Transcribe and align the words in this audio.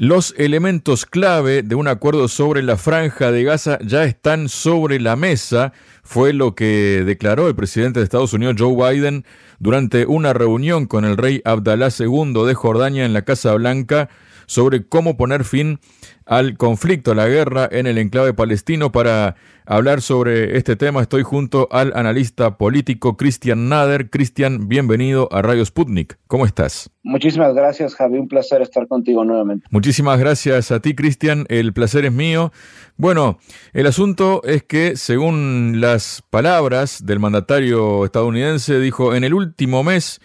Los 0.00 0.34
elementos 0.38 1.04
clave 1.04 1.62
de 1.62 1.74
un 1.74 1.86
acuerdo 1.86 2.26
sobre 2.28 2.62
la 2.62 2.78
franja 2.78 3.30
de 3.30 3.44
Gaza 3.44 3.78
ya 3.84 4.04
están 4.04 4.48
sobre 4.48 4.98
la 4.98 5.14
mesa, 5.14 5.74
fue 6.02 6.32
lo 6.32 6.54
que 6.54 7.02
declaró 7.04 7.48
el 7.48 7.54
presidente 7.54 8.00
de 8.00 8.04
Estados 8.04 8.32
Unidos 8.32 8.56
Joe 8.58 8.94
Biden 8.94 9.26
durante 9.58 10.06
una 10.06 10.32
reunión 10.32 10.86
con 10.86 11.04
el 11.04 11.18
rey 11.18 11.42
Abdalá 11.44 11.90
II 11.90 12.32
de 12.46 12.54
Jordania 12.54 13.04
en 13.04 13.12
la 13.12 13.26
Casa 13.26 13.52
Blanca 13.52 14.08
sobre 14.46 14.86
cómo 14.86 15.18
poner 15.18 15.44
fin 15.44 15.80
al 16.30 16.56
conflicto, 16.56 17.10
a 17.10 17.14
la 17.16 17.26
guerra 17.26 17.68
en 17.70 17.88
el 17.88 17.98
enclave 17.98 18.32
palestino. 18.32 18.92
Para 18.92 19.34
hablar 19.66 20.00
sobre 20.00 20.56
este 20.56 20.76
tema 20.76 21.02
estoy 21.02 21.24
junto 21.24 21.66
al 21.72 21.92
analista 21.96 22.56
político 22.56 23.16
Cristian 23.16 23.68
Nader. 23.68 24.10
Cristian, 24.10 24.68
bienvenido 24.68 25.28
a 25.32 25.42
Radio 25.42 25.66
Sputnik. 25.66 26.18
¿Cómo 26.28 26.46
estás? 26.46 26.88
Muchísimas 27.02 27.52
gracias, 27.52 27.96
Javi. 27.96 28.18
Un 28.18 28.28
placer 28.28 28.62
estar 28.62 28.86
contigo 28.86 29.24
nuevamente. 29.24 29.66
Muchísimas 29.70 30.20
gracias 30.20 30.70
a 30.70 30.78
ti, 30.78 30.94
Cristian. 30.94 31.46
El 31.48 31.72
placer 31.72 32.04
es 32.04 32.12
mío. 32.12 32.52
Bueno, 32.96 33.40
el 33.72 33.88
asunto 33.88 34.42
es 34.44 34.62
que, 34.62 34.94
según 34.94 35.80
las 35.80 36.22
palabras 36.30 37.04
del 37.04 37.18
mandatario 37.18 38.04
estadounidense, 38.04 38.78
dijo, 38.78 39.16
en 39.16 39.24
el 39.24 39.34
último 39.34 39.82
mes 39.82 40.20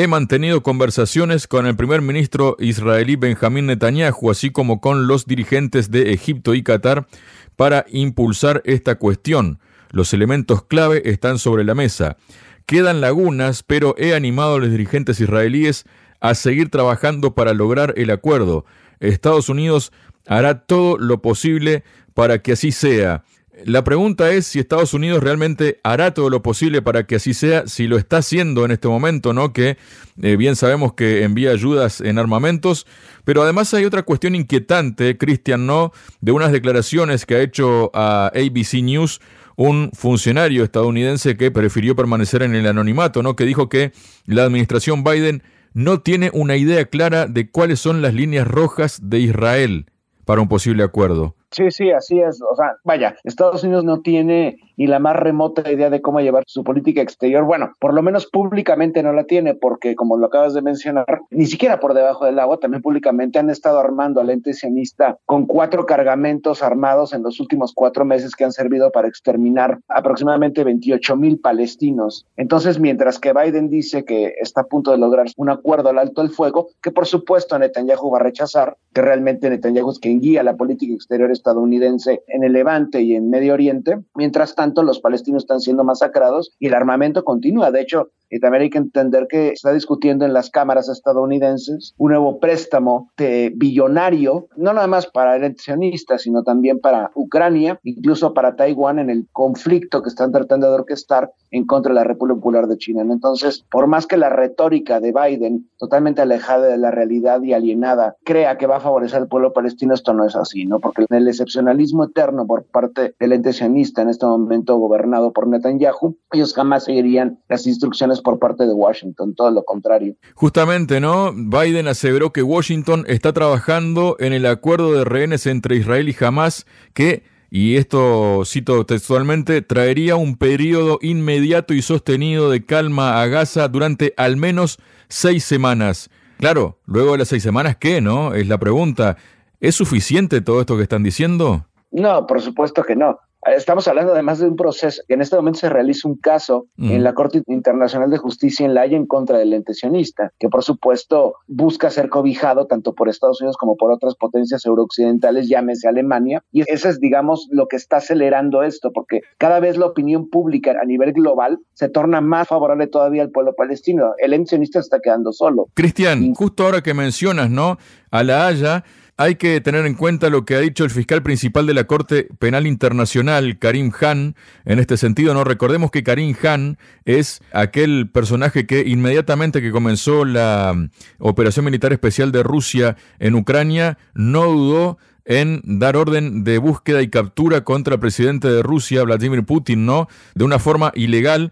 He 0.00 0.06
mantenido 0.06 0.62
conversaciones 0.62 1.48
con 1.48 1.66
el 1.66 1.74
primer 1.74 2.02
ministro 2.02 2.56
israelí 2.60 3.16
Benjamín 3.16 3.66
Netanyahu, 3.66 4.30
así 4.30 4.50
como 4.50 4.80
con 4.80 5.08
los 5.08 5.26
dirigentes 5.26 5.90
de 5.90 6.12
Egipto 6.12 6.54
y 6.54 6.62
Qatar, 6.62 7.08
para 7.56 7.84
impulsar 7.90 8.62
esta 8.64 8.94
cuestión. 8.94 9.58
Los 9.90 10.14
elementos 10.14 10.62
clave 10.62 11.02
están 11.06 11.40
sobre 11.40 11.64
la 11.64 11.74
mesa. 11.74 12.16
Quedan 12.64 13.00
lagunas, 13.00 13.64
pero 13.64 13.96
he 13.98 14.14
animado 14.14 14.54
a 14.54 14.58
los 14.60 14.70
dirigentes 14.70 15.18
israelíes 15.18 15.84
a 16.20 16.36
seguir 16.36 16.68
trabajando 16.70 17.34
para 17.34 17.52
lograr 17.52 17.92
el 17.96 18.12
acuerdo. 18.12 18.66
Estados 19.00 19.48
Unidos 19.48 19.90
hará 20.28 20.60
todo 20.60 20.96
lo 20.96 21.20
posible 21.22 21.82
para 22.14 22.38
que 22.38 22.52
así 22.52 22.70
sea. 22.70 23.24
La 23.64 23.82
pregunta 23.82 24.30
es 24.30 24.46
si 24.46 24.60
Estados 24.60 24.94
Unidos 24.94 25.22
realmente 25.22 25.80
hará 25.82 26.14
todo 26.14 26.30
lo 26.30 26.42
posible 26.42 26.80
para 26.80 27.06
que 27.06 27.16
así 27.16 27.34
sea, 27.34 27.66
si 27.66 27.88
lo 27.88 27.98
está 27.98 28.18
haciendo 28.18 28.64
en 28.64 28.70
este 28.70 28.86
momento, 28.86 29.32
¿no? 29.32 29.52
Que 29.52 29.76
eh, 30.22 30.36
bien 30.36 30.54
sabemos 30.54 30.92
que 30.92 31.24
envía 31.24 31.50
ayudas 31.50 32.00
en 32.00 32.18
armamentos, 32.18 32.86
pero 33.24 33.42
además 33.42 33.74
hay 33.74 33.84
otra 33.84 34.04
cuestión 34.04 34.36
inquietante, 34.36 35.18
Cristian, 35.18 35.66
¿no? 35.66 35.92
De 36.20 36.30
unas 36.30 36.52
declaraciones 36.52 37.26
que 37.26 37.34
ha 37.34 37.40
hecho 37.40 37.90
a 37.94 38.28
ABC 38.28 38.74
News 38.82 39.20
un 39.56 39.90
funcionario 39.92 40.62
estadounidense 40.62 41.36
que 41.36 41.50
prefirió 41.50 41.96
permanecer 41.96 42.42
en 42.42 42.54
el 42.54 42.66
anonimato, 42.68 43.24
¿no? 43.24 43.34
Que 43.34 43.44
dijo 43.44 43.68
que 43.68 43.90
la 44.24 44.44
administración 44.44 45.02
Biden 45.02 45.42
no 45.74 46.00
tiene 46.00 46.30
una 46.32 46.56
idea 46.56 46.84
clara 46.84 47.26
de 47.26 47.50
cuáles 47.50 47.80
son 47.80 48.02
las 48.02 48.14
líneas 48.14 48.46
rojas 48.46 49.00
de 49.02 49.18
Israel 49.18 49.86
para 50.24 50.40
un 50.40 50.48
posible 50.48 50.84
acuerdo. 50.84 51.34
Sí, 51.50 51.70
sí, 51.70 51.90
así 51.90 52.20
es. 52.20 52.40
O 52.42 52.54
sea, 52.54 52.76
vaya, 52.84 53.16
Estados 53.24 53.64
Unidos 53.64 53.84
no 53.84 54.00
tiene 54.00 54.58
ni 54.76 54.86
la 54.86 54.98
más 54.98 55.16
remota 55.16 55.70
idea 55.70 55.90
de 55.90 56.00
cómo 56.00 56.20
llevar 56.20 56.44
su 56.46 56.62
política 56.62 57.00
exterior. 57.00 57.44
Bueno, 57.44 57.72
por 57.80 57.94
lo 57.94 58.02
menos 58.02 58.26
públicamente 58.26 59.02
no 59.02 59.12
la 59.12 59.24
tiene, 59.24 59.54
porque 59.54 59.96
como 59.96 60.16
lo 60.16 60.26
acabas 60.26 60.54
de 60.54 60.62
mencionar, 60.62 61.22
ni 61.30 61.46
siquiera 61.46 61.80
por 61.80 61.94
debajo 61.94 62.26
del 62.26 62.38
agua, 62.38 62.58
también 62.58 62.82
públicamente 62.82 63.38
han 63.38 63.50
estado 63.50 63.80
armando 63.80 64.20
al 64.20 64.30
ente 64.30 64.52
sionista 64.52 65.18
con 65.24 65.46
cuatro 65.46 65.86
cargamentos 65.86 66.62
armados 66.62 67.12
en 67.12 67.22
los 67.22 67.40
últimos 67.40 67.72
cuatro 67.74 68.04
meses 68.04 68.36
que 68.36 68.44
han 68.44 68.52
servido 68.52 68.90
para 68.90 69.08
exterminar 69.08 69.80
aproximadamente 69.88 70.64
28 70.64 71.16
mil 71.16 71.40
palestinos. 71.40 72.26
Entonces, 72.36 72.78
mientras 72.78 73.18
que 73.18 73.32
Biden 73.32 73.70
dice 73.70 74.04
que 74.04 74.34
está 74.40 74.62
a 74.62 74.66
punto 74.66 74.92
de 74.92 74.98
lograr 74.98 75.26
un 75.36 75.50
acuerdo 75.50 75.88
al 75.88 75.98
alto 75.98 76.22
el 76.22 76.30
fuego, 76.30 76.68
que 76.82 76.90
por 76.90 77.06
supuesto 77.06 77.58
Netanyahu 77.58 78.10
va 78.10 78.18
a 78.18 78.22
rechazar, 78.22 78.76
que 78.92 79.02
realmente 79.02 79.50
Netanyahu 79.50 79.90
es 79.90 79.98
quien 79.98 80.20
guía 80.20 80.42
la 80.42 80.56
política 80.56 80.94
exterior 80.94 81.30
estadounidense 81.38 82.22
en 82.26 82.44
el 82.44 82.52
Levante 82.52 83.00
y 83.02 83.14
en 83.14 83.30
Medio 83.30 83.54
Oriente. 83.54 83.98
Mientras 84.14 84.54
tanto, 84.54 84.82
los 84.82 85.00
palestinos 85.00 85.44
están 85.44 85.60
siendo 85.60 85.84
masacrados 85.84 86.52
y 86.58 86.66
el 86.66 86.74
armamento 86.74 87.24
continúa. 87.24 87.70
De 87.70 87.80
hecho, 87.80 88.10
y 88.30 88.40
también 88.40 88.62
hay 88.62 88.70
que 88.70 88.78
entender 88.78 89.26
que 89.28 89.48
está 89.48 89.72
discutiendo 89.72 90.24
en 90.24 90.32
las 90.32 90.50
cámaras 90.50 90.88
estadounidenses 90.88 91.94
un 91.96 92.10
nuevo 92.10 92.38
préstamo 92.40 93.10
de 93.16 93.52
billonario, 93.54 94.48
no 94.56 94.72
nada 94.72 94.86
más 94.86 95.06
para 95.06 95.36
el 95.36 95.56
sionista, 95.58 96.18
sino 96.18 96.42
también 96.42 96.80
para 96.80 97.10
Ucrania, 97.14 97.78
incluso 97.82 98.34
para 98.34 98.56
Taiwán 98.56 98.98
en 98.98 99.10
el 99.10 99.26
conflicto 99.32 100.02
que 100.02 100.08
están 100.08 100.32
tratando 100.32 100.68
de 100.68 100.74
orquestar 100.74 101.30
en 101.50 101.64
contra 101.64 101.90
de 101.90 101.96
la 101.96 102.04
República 102.04 102.36
Popular 102.36 102.66
de 102.66 102.76
China. 102.76 103.02
Entonces, 103.02 103.64
por 103.70 103.86
más 103.86 104.06
que 104.06 104.16
la 104.16 104.28
retórica 104.28 105.00
de 105.00 105.12
Biden, 105.12 105.68
totalmente 105.78 106.22
alejada 106.22 106.66
de 106.66 106.78
la 106.78 106.90
realidad 106.90 107.42
y 107.42 107.52
alienada, 107.52 108.16
crea 108.24 108.58
que 108.58 108.66
va 108.66 108.76
a 108.76 108.80
favorecer 108.80 109.18
al 109.18 109.28
pueblo 109.28 109.52
palestino, 109.52 109.94
esto 109.94 110.12
no 110.12 110.24
es 110.24 110.36
así, 110.36 110.66
¿no? 110.66 110.80
Porque 110.80 111.06
el 111.08 111.28
excepcionalismo 111.28 112.04
eterno 112.04 112.46
por 112.46 112.64
parte 112.64 113.14
del 113.18 113.32
ente 113.32 113.52
sionista 113.52 114.02
en 114.02 114.10
este 114.10 114.26
momento 114.26 114.76
gobernado 114.76 115.32
por 115.32 115.46
Netanyahu, 115.46 116.16
ellos 116.32 116.54
jamás 116.54 116.84
seguirían 116.84 117.38
las 117.48 117.66
instrucciones 117.66 118.17
por 118.22 118.38
parte 118.38 118.66
de 118.66 118.72
Washington, 118.72 119.34
todo 119.34 119.50
lo 119.50 119.64
contrario. 119.64 120.14
Justamente, 120.34 121.00
¿no? 121.00 121.32
Biden 121.32 121.88
aseveró 121.88 122.32
que 122.32 122.42
Washington 122.42 123.04
está 123.08 123.32
trabajando 123.32 124.16
en 124.18 124.32
el 124.32 124.46
acuerdo 124.46 124.92
de 124.92 125.04
rehenes 125.04 125.46
entre 125.46 125.76
Israel 125.76 126.08
y 126.08 126.24
Hamas 126.24 126.66
que 126.94 127.22
y 127.50 127.76
esto 127.76 128.42
cito 128.44 128.84
textualmente, 128.84 129.62
traería 129.62 130.16
un 130.16 130.36
periodo 130.36 130.98
inmediato 131.00 131.72
y 131.72 131.80
sostenido 131.80 132.50
de 132.50 132.66
calma 132.66 133.22
a 133.22 133.26
Gaza 133.26 133.68
durante 133.68 134.12
al 134.18 134.36
menos 134.36 134.78
seis 135.08 135.44
semanas. 135.44 136.10
Claro, 136.36 136.78
luego 136.84 137.12
de 137.12 137.18
las 137.18 137.28
seis 137.28 137.42
semanas, 137.42 137.76
¿qué, 137.76 138.00
no? 138.00 138.34
Es 138.34 138.46
la 138.48 138.58
pregunta. 138.58 139.16
¿Es 139.60 139.74
suficiente 139.74 140.40
todo 140.42 140.60
esto 140.60 140.76
que 140.76 140.82
están 140.82 141.02
diciendo? 141.02 141.66
No, 141.90 142.26
por 142.26 142.40
supuesto 142.42 142.82
que 142.82 142.94
no. 142.94 143.18
Estamos 143.46 143.86
hablando 143.86 144.12
además 144.12 144.40
de 144.40 144.48
un 144.48 144.56
proceso 144.56 145.02
que 145.06 145.14
en 145.14 145.22
este 145.22 145.36
momento 145.36 145.60
se 145.60 145.68
realiza 145.68 146.08
un 146.08 146.16
caso 146.16 146.66
en 146.76 147.04
la 147.04 147.14
Corte 147.14 147.42
Internacional 147.46 148.10
de 148.10 148.18
Justicia 148.18 148.66
en 148.66 148.74
La 148.74 148.82
Haya 148.82 148.96
en 148.96 149.06
contra 149.06 149.38
del 149.38 149.52
entesionista, 149.52 150.32
que 150.38 150.48
por 150.48 150.64
supuesto 150.64 151.34
busca 151.46 151.90
ser 151.90 152.08
cobijado 152.08 152.66
tanto 152.66 152.94
por 152.94 153.08
Estados 153.08 153.40
Unidos 153.40 153.56
como 153.56 153.76
por 153.76 153.92
otras 153.92 154.16
potencias 154.16 154.66
eurooccidentales, 154.66 155.48
llámese 155.48 155.88
Alemania. 155.88 156.42
Y 156.50 156.62
eso 156.66 156.88
es, 156.88 156.98
digamos, 157.00 157.48
lo 157.50 157.68
que 157.68 157.76
está 157.76 157.98
acelerando 157.98 158.62
esto, 158.62 158.90
porque 158.92 159.20
cada 159.38 159.60
vez 159.60 159.76
la 159.76 159.86
opinión 159.86 160.28
pública 160.28 160.74
a 160.80 160.84
nivel 160.84 161.12
global 161.12 161.58
se 161.74 161.88
torna 161.88 162.20
más 162.20 162.48
favorable 162.48 162.86
todavía 162.88 163.22
al 163.22 163.30
pueblo 163.30 163.54
palestino. 163.54 164.12
El 164.18 164.34
entesionista 164.34 164.80
está 164.80 164.98
quedando 165.00 165.32
solo. 165.32 165.68
Cristian, 165.74 166.34
justo 166.34 166.64
ahora 166.64 166.82
que 166.82 166.94
mencionas, 166.94 167.50
¿no? 167.50 167.78
A 168.10 168.22
La 168.24 168.46
Haya 168.46 168.84
hay 169.20 169.34
que 169.34 169.60
tener 169.60 169.84
en 169.84 169.94
cuenta 169.94 170.30
lo 170.30 170.44
que 170.44 170.54
ha 170.54 170.60
dicho 170.60 170.84
el 170.84 170.90
fiscal 170.90 171.24
principal 171.24 171.66
de 171.66 171.74
la 171.74 171.84
Corte 171.88 172.28
Penal 172.38 172.68
Internacional, 172.68 173.58
Karim 173.58 173.90
Khan. 173.90 174.36
En 174.64 174.78
este 174.78 174.96
sentido, 174.96 175.34
no 175.34 175.42
recordemos 175.42 175.90
que 175.90 176.04
Karim 176.04 176.34
Khan 176.34 176.78
es 177.04 177.42
aquel 177.52 178.08
personaje 178.08 178.64
que 178.64 178.84
inmediatamente 178.86 179.60
que 179.60 179.72
comenzó 179.72 180.24
la 180.24 180.72
mm, 180.72 180.90
operación 181.18 181.64
militar 181.64 181.92
especial 181.92 182.30
de 182.30 182.44
Rusia 182.44 182.96
en 183.18 183.34
Ucrania, 183.34 183.98
no 184.14 184.44
dudó 184.46 184.98
en 185.24 185.62
dar 185.64 185.96
orden 185.96 186.44
de 186.44 186.58
búsqueda 186.58 187.02
y 187.02 187.10
captura 187.10 187.64
contra 187.64 187.94
el 187.94 188.00
presidente 188.00 188.48
de 188.48 188.62
Rusia, 188.62 189.02
Vladimir 189.02 189.44
Putin, 189.44 189.84
¿no? 189.84 190.06
De 190.36 190.44
una 190.44 190.60
forma 190.60 190.92
ilegal 190.94 191.50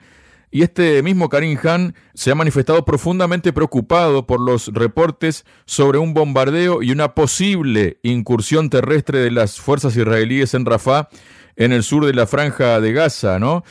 y 0.50 0.62
este 0.62 1.02
mismo 1.02 1.28
Karim 1.28 1.56
Khan 1.56 1.94
se 2.14 2.30
ha 2.30 2.34
manifestado 2.34 2.84
profundamente 2.84 3.52
preocupado 3.52 4.26
por 4.26 4.40
los 4.40 4.68
reportes 4.68 5.44
sobre 5.64 5.98
un 5.98 6.14
bombardeo 6.14 6.82
y 6.82 6.92
una 6.92 7.14
posible 7.14 7.98
incursión 8.02 8.70
terrestre 8.70 9.18
de 9.18 9.30
las 9.30 9.60
fuerzas 9.60 9.96
israelíes 9.96 10.54
en 10.54 10.64
Rafah, 10.64 11.08
en 11.56 11.72
el 11.72 11.82
sur 11.82 12.06
de 12.06 12.14
la 12.14 12.26
franja 12.26 12.80
de 12.80 12.92
Gaza, 12.92 13.38
¿no? 13.38 13.64